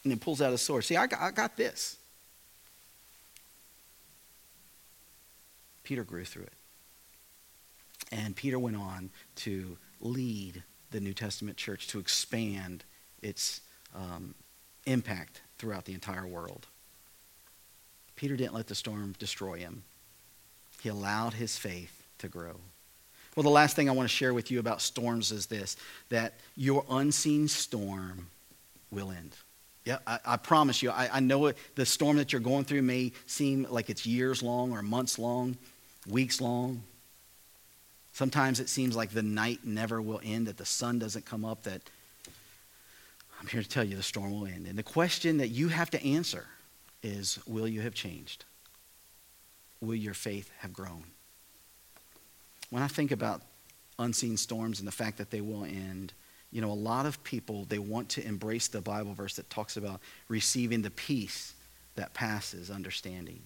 [0.04, 0.84] And he pulls out a sword.
[0.84, 1.98] See, I got, I got this.
[5.84, 6.54] Peter grew through it.
[8.12, 12.84] And Peter went on to lead the New Testament church to expand
[13.22, 13.62] its
[13.96, 14.36] um,
[14.86, 16.68] impact throughout the entire world.
[18.16, 19.84] Peter didn't let the storm destroy him,
[20.82, 22.56] he allowed his faith to grow.
[23.36, 25.76] Well, the last thing I want to share with you about storms is this
[26.10, 28.28] that your unseen storm
[28.92, 29.36] will end.
[29.84, 30.90] Yeah, I, I promise you.
[30.90, 34.42] I, I know it, the storm that you're going through may seem like it's years
[34.42, 35.58] long or months long,
[36.08, 36.82] weeks long.
[38.14, 41.64] Sometimes it seems like the night never will end, that the sun doesn't come up,
[41.64, 41.82] that
[43.40, 44.66] I'm here to tell you the storm will end.
[44.66, 46.46] And the question that you have to answer
[47.04, 48.46] is will you have changed?
[49.82, 51.04] Will your faith have grown?
[52.76, 53.42] When I think about
[54.00, 56.12] unseen storms and the fact that they will end,
[56.52, 59.78] you know, a lot of people, they want to embrace the Bible verse that talks
[59.78, 61.54] about receiving the peace
[61.96, 63.42] that passes understanding.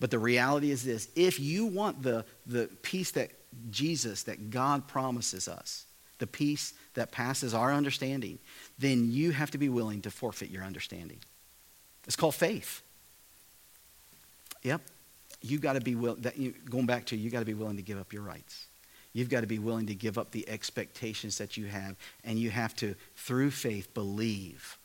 [0.00, 3.32] But the reality is this if you want the, the peace that
[3.70, 5.84] Jesus, that God promises us,
[6.16, 8.38] the peace that passes our understanding,
[8.78, 11.18] then you have to be willing to forfeit your understanding.
[12.06, 12.80] It's called faith.
[14.62, 14.80] Yep.
[15.42, 17.98] You got to be willing, going back to, you got to be willing to give
[17.98, 18.66] up your rights.
[19.12, 22.50] You've got to be willing to give up the expectations that you have, and you
[22.50, 24.78] have to, through faith, believe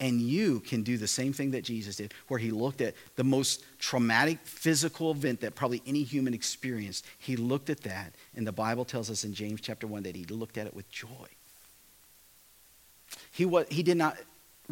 [0.00, 3.24] and you can do the same thing that Jesus did, where he looked at the
[3.24, 7.04] most traumatic physical event that probably any human experienced.
[7.18, 10.24] He looked at that, and the Bible tells us in James chapter 1 that he
[10.24, 11.28] looked at it with joy.
[13.30, 14.16] He, what, he did not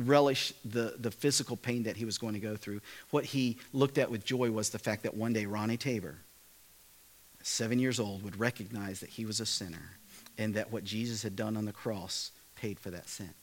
[0.06, 2.80] relish the, the physical pain that he was going to go through.
[3.10, 6.16] What he looked at with joy was the fact that one day Ronnie Tabor,
[7.42, 9.92] seven years old, would recognize that he was a sinner
[10.36, 13.34] and that what Jesus had done on the cross paid for that sin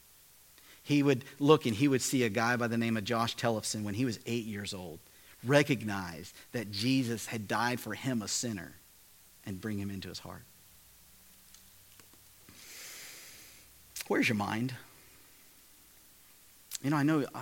[0.86, 3.84] he would look and he would see a guy by the name of Josh Tellefson
[3.84, 4.99] when he was eight years old,
[5.43, 8.72] recognize that Jesus had died for him, a sinner,
[9.47, 10.43] and bring him into his heart.
[14.08, 14.76] Where's your mind?
[16.86, 17.39] You know, I know uh,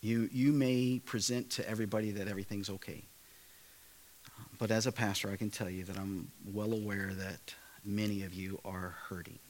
[0.00, 3.02] you, you may present to everybody that everything's okay.
[4.56, 8.32] But as a pastor, I can tell you that I'm well aware that many of
[8.32, 9.40] you are hurting.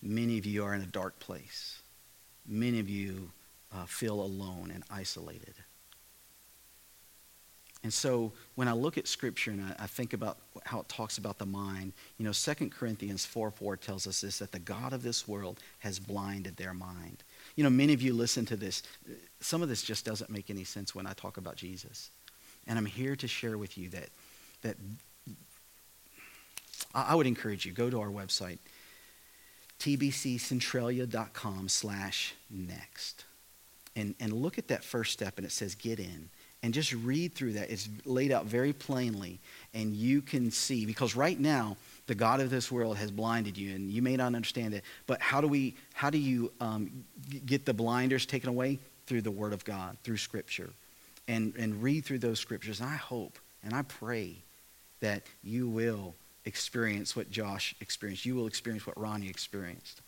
[0.00, 1.82] Many of you are in a dark place.
[2.46, 3.32] Many of you
[3.74, 5.54] uh, feel alone and isolated.
[7.88, 10.36] And so when I look at Scripture and I, I, think about
[10.66, 14.40] how it talks about the mind, you know, 2 Corinthians 4 4 tells us this
[14.40, 17.24] that the God of this world has blinded their mind.
[17.56, 18.82] You know, many of you listen to this.
[19.40, 22.10] Some of this just doesn't make any sense when I talk about Jesus.
[22.66, 24.10] And I'm here to share with you that,
[24.60, 24.76] that
[26.94, 28.58] I would encourage you, go to our website
[29.80, 33.24] tbccentralia.com slash next.
[33.96, 36.28] And, and look at that first step, and it says get in.
[36.62, 37.70] And just read through that.
[37.70, 39.38] It's laid out very plainly,
[39.74, 41.76] and you can see, because right now,
[42.08, 44.82] the God of this world has blinded you, and you may not understand it.
[45.06, 45.76] But how do we?
[45.94, 47.04] How do you um,
[47.46, 50.70] get the blinders taken away through the Word of God, through Scripture,
[51.28, 52.80] and and read through those scriptures?
[52.80, 54.36] And I hope and I pray
[55.00, 58.24] that you will experience what Josh experienced.
[58.24, 60.00] You will experience what Ronnie experienced.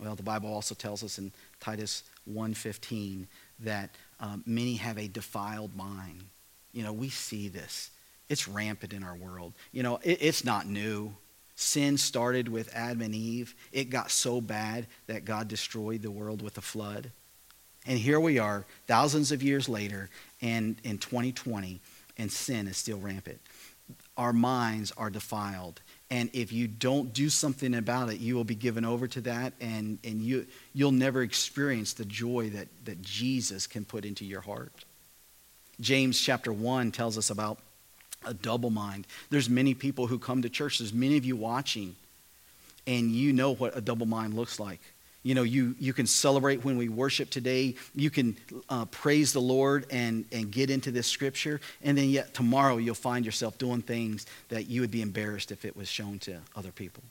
[0.00, 3.26] Well, the Bible also tells us in Titus 1.15
[3.60, 3.90] that
[4.24, 6.24] um, many have a defiled mind.
[6.72, 7.90] You know, we see this.
[8.30, 9.52] It's rampant in our world.
[9.70, 11.14] You know, it, it's not new.
[11.56, 13.54] Sin started with Adam and Eve.
[13.70, 17.10] It got so bad that God destroyed the world with a flood.
[17.86, 20.08] And here we are, thousands of years later,
[20.40, 21.82] and in 2020,
[22.16, 23.40] and sin is still rampant
[24.16, 25.80] our minds are defiled.
[26.10, 29.54] And if you don't do something about it, you will be given over to that,
[29.60, 34.42] and, and you, you'll never experience the joy that, that Jesus can put into your
[34.42, 34.84] heart.
[35.80, 37.58] James chapter 1 tells us about
[38.24, 39.06] a double mind.
[39.30, 41.96] There's many people who come to church, there's many of you watching,
[42.86, 44.80] and you know what a double mind looks like.
[45.24, 47.76] You know, you, you can celebrate when we worship today.
[47.94, 48.36] You can
[48.68, 51.60] uh, praise the Lord and, and get into this scripture.
[51.82, 55.64] And then yet tomorrow you'll find yourself doing things that you would be embarrassed if
[55.64, 57.02] it was shown to other people.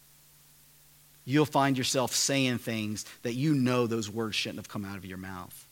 [1.26, 5.06] You'll find yourself saying things that you know those words shouldn't have come out of
[5.06, 5.66] your mouth.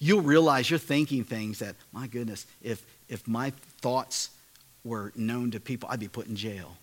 [0.00, 3.50] You'll realize you're thinking things that, my goodness, if, if my
[3.80, 4.30] thoughts
[4.82, 6.76] were known to people, I'd be put in jail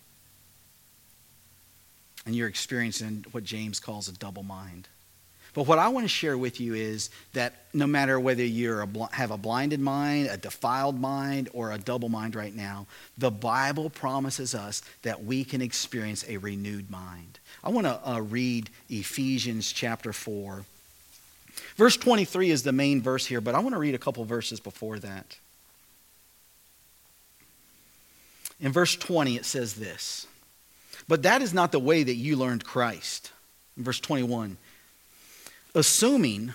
[2.26, 4.88] and you're experiencing what James calls a double mind.
[5.54, 9.30] But what I want to share with you is that no matter whether you have
[9.30, 14.54] a blinded mind, a defiled mind, or a double mind right now, the Bible promises
[14.54, 17.38] us that we can experience a renewed mind.
[17.64, 20.66] I want to uh, read Ephesians chapter 4.
[21.76, 24.60] Verse 23 is the main verse here, but I want to read a couple verses
[24.60, 25.38] before that.
[28.60, 30.26] In verse 20, it says this.
[31.08, 33.32] But that is not the way that you learned Christ.
[33.76, 34.56] Verse 21
[35.74, 36.54] assuming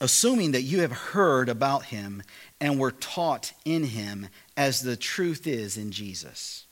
[0.00, 2.22] assuming that you have heard about him
[2.58, 6.64] and were taught in him as the truth is in Jesus.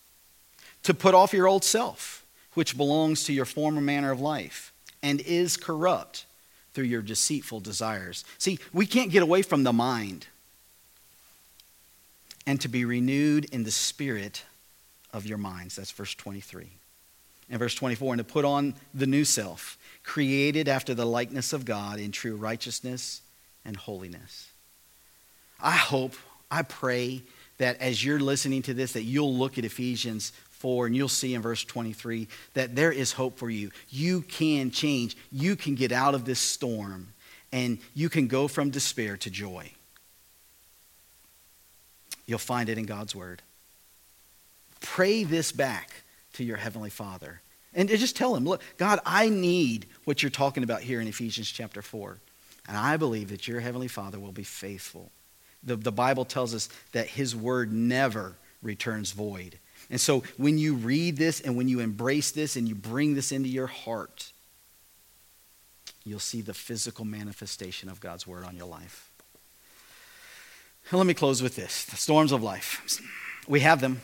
[0.84, 5.20] To put off your old self which belongs to your former manner of life and
[5.20, 6.24] is corrupt
[6.72, 8.24] through your deceitful desires.
[8.38, 10.26] See we can't get away from the mind
[12.48, 14.42] and to be renewed in the spirit
[15.12, 15.76] of your minds.
[15.76, 16.66] That's verse 23.
[17.50, 21.66] And verse 24, and to put on the new self, created after the likeness of
[21.66, 23.20] God in true righteousness
[23.66, 24.48] and holiness.
[25.60, 26.14] I hope,
[26.50, 27.22] I pray
[27.58, 31.34] that as you're listening to this, that you'll look at Ephesians 4 and you'll see
[31.34, 33.70] in verse 23 that there is hope for you.
[33.90, 35.18] You can change.
[35.30, 37.08] You can get out of this storm
[37.52, 39.70] and you can go from despair to joy.
[42.28, 43.42] You'll find it in God's word.
[44.80, 46.04] Pray this back
[46.34, 47.40] to your heavenly Father.
[47.74, 51.50] And just tell him, look, God, I need what you're talking about here in Ephesians
[51.50, 52.18] chapter 4.
[52.68, 55.10] And I believe that your heavenly Father will be faithful.
[55.64, 59.58] The, the Bible tells us that his word never returns void.
[59.90, 63.32] And so when you read this and when you embrace this and you bring this
[63.32, 64.32] into your heart,
[66.04, 69.07] you'll see the physical manifestation of God's word on your life.
[70.90, 73.00] Let me close with this the storms of life.
[73.46, 74.00] We have them.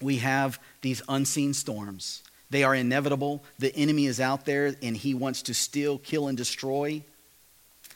[0.00, 2.22] We have these unseen storms.
[2.50, 3.44] They are inevitable.
[3.58, 7.02] The enemy is out there and he wants to steal, kill, and destroy.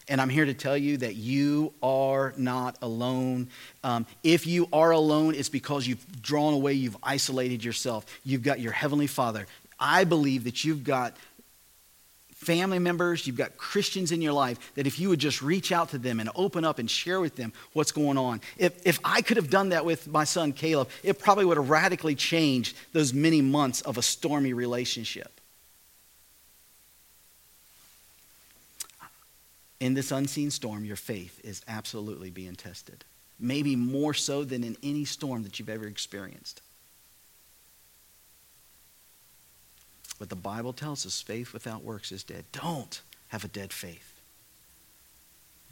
[0.09, 3.49] And I'm here to tell you that you are not alone.
[3.83, 8.05] Um, if you are alone, it's because you've drawn away, you've isolated yourself.
[8.25, 9.47] You've got your Heavenly Father.
[9.79, 11.17] I believe that you've got
[12.43, 15.91] family members, you've got Christians in your life, that if you would just reach out
[15.91, 18.41] to them and open up and share with them what's going on.
[18.59, 21.71] If, if I could have done that with my son Caleb, it probably would have
[21.71, 25.41] radically changed those many months of a stormy relationship.
[29.81, 33.05] In this unseen storm, your faith is absolutely being tested.
[33.41, 36.61] Maybe more so than in any storm that you've ever experienced.
[40.23, 42.45] But the Bible tells us faith without works is dead.
[42.53, 43.01] Don't
[43.31, 44.21] have a dead faith.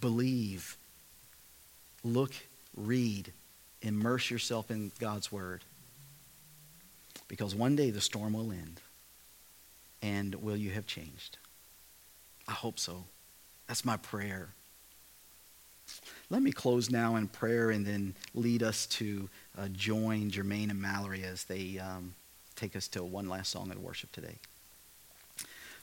[0.00, 0.76] Believe.
[2.02, 2.32] Look,
[2.76, 3.32] read,
[3.80, 5.62] immerse yourself in God's Word.
[7.28, 8.80] Because one day the storm will end.
[10.02, 11.38] And will you have changed?
[12.48, 13.04] I hope so.
[13.68, 14.48] That's my prayer.
[16.28, 20.82] Let me close now in prayer and then lead us to uh, join Jermaine and
[20.82, 22.16] Mallory as they um,
[22.60, 24.36] take us to one last song of worship today.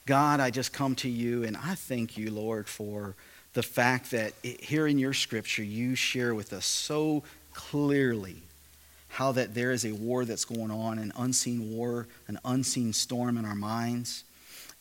[0.05, 3.15] God, I just come to you and I thank you, Lord, for
[3.53, 7.23] the fact that it, here in your scripture you share with us so
[7.53, 8.43] clearly
[9.09, 13.37] how that there is a war that's going on, an unseen war, an unseen storm
[13.37, 14.23] in our minds.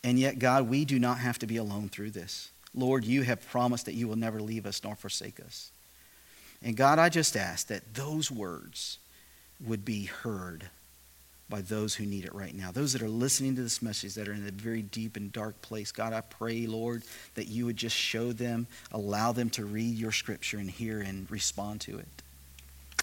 [0.05, 2.51] And yet, God, we do not have to be alone through this.
[2.75, 5.71] Lord, you have promised that you will never leave us nor forsake us.
[6.63, 8.99] And God, I just ask that those words
[9.65, 10.69] would be heard
[11.49, 12.73] by those who need it right now.
[12.73, 15.61] Those that are listening to this message that are in a very deep and dark
[15.63, 15.93] place.
[15.93, 20.13] God, I pray, Lord, that you would just show them, allow them to read your
[20.13, 22.09] scripture and hear and respond to it.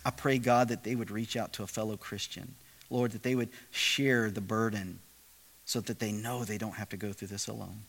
[0.06, 2.56] I pray, God, that they would reach out to a fellow Christian.
[2.90, 5.00] Lord, that they would share the burden
[5.66, 7.84] so that they know they don't have to go through this alone.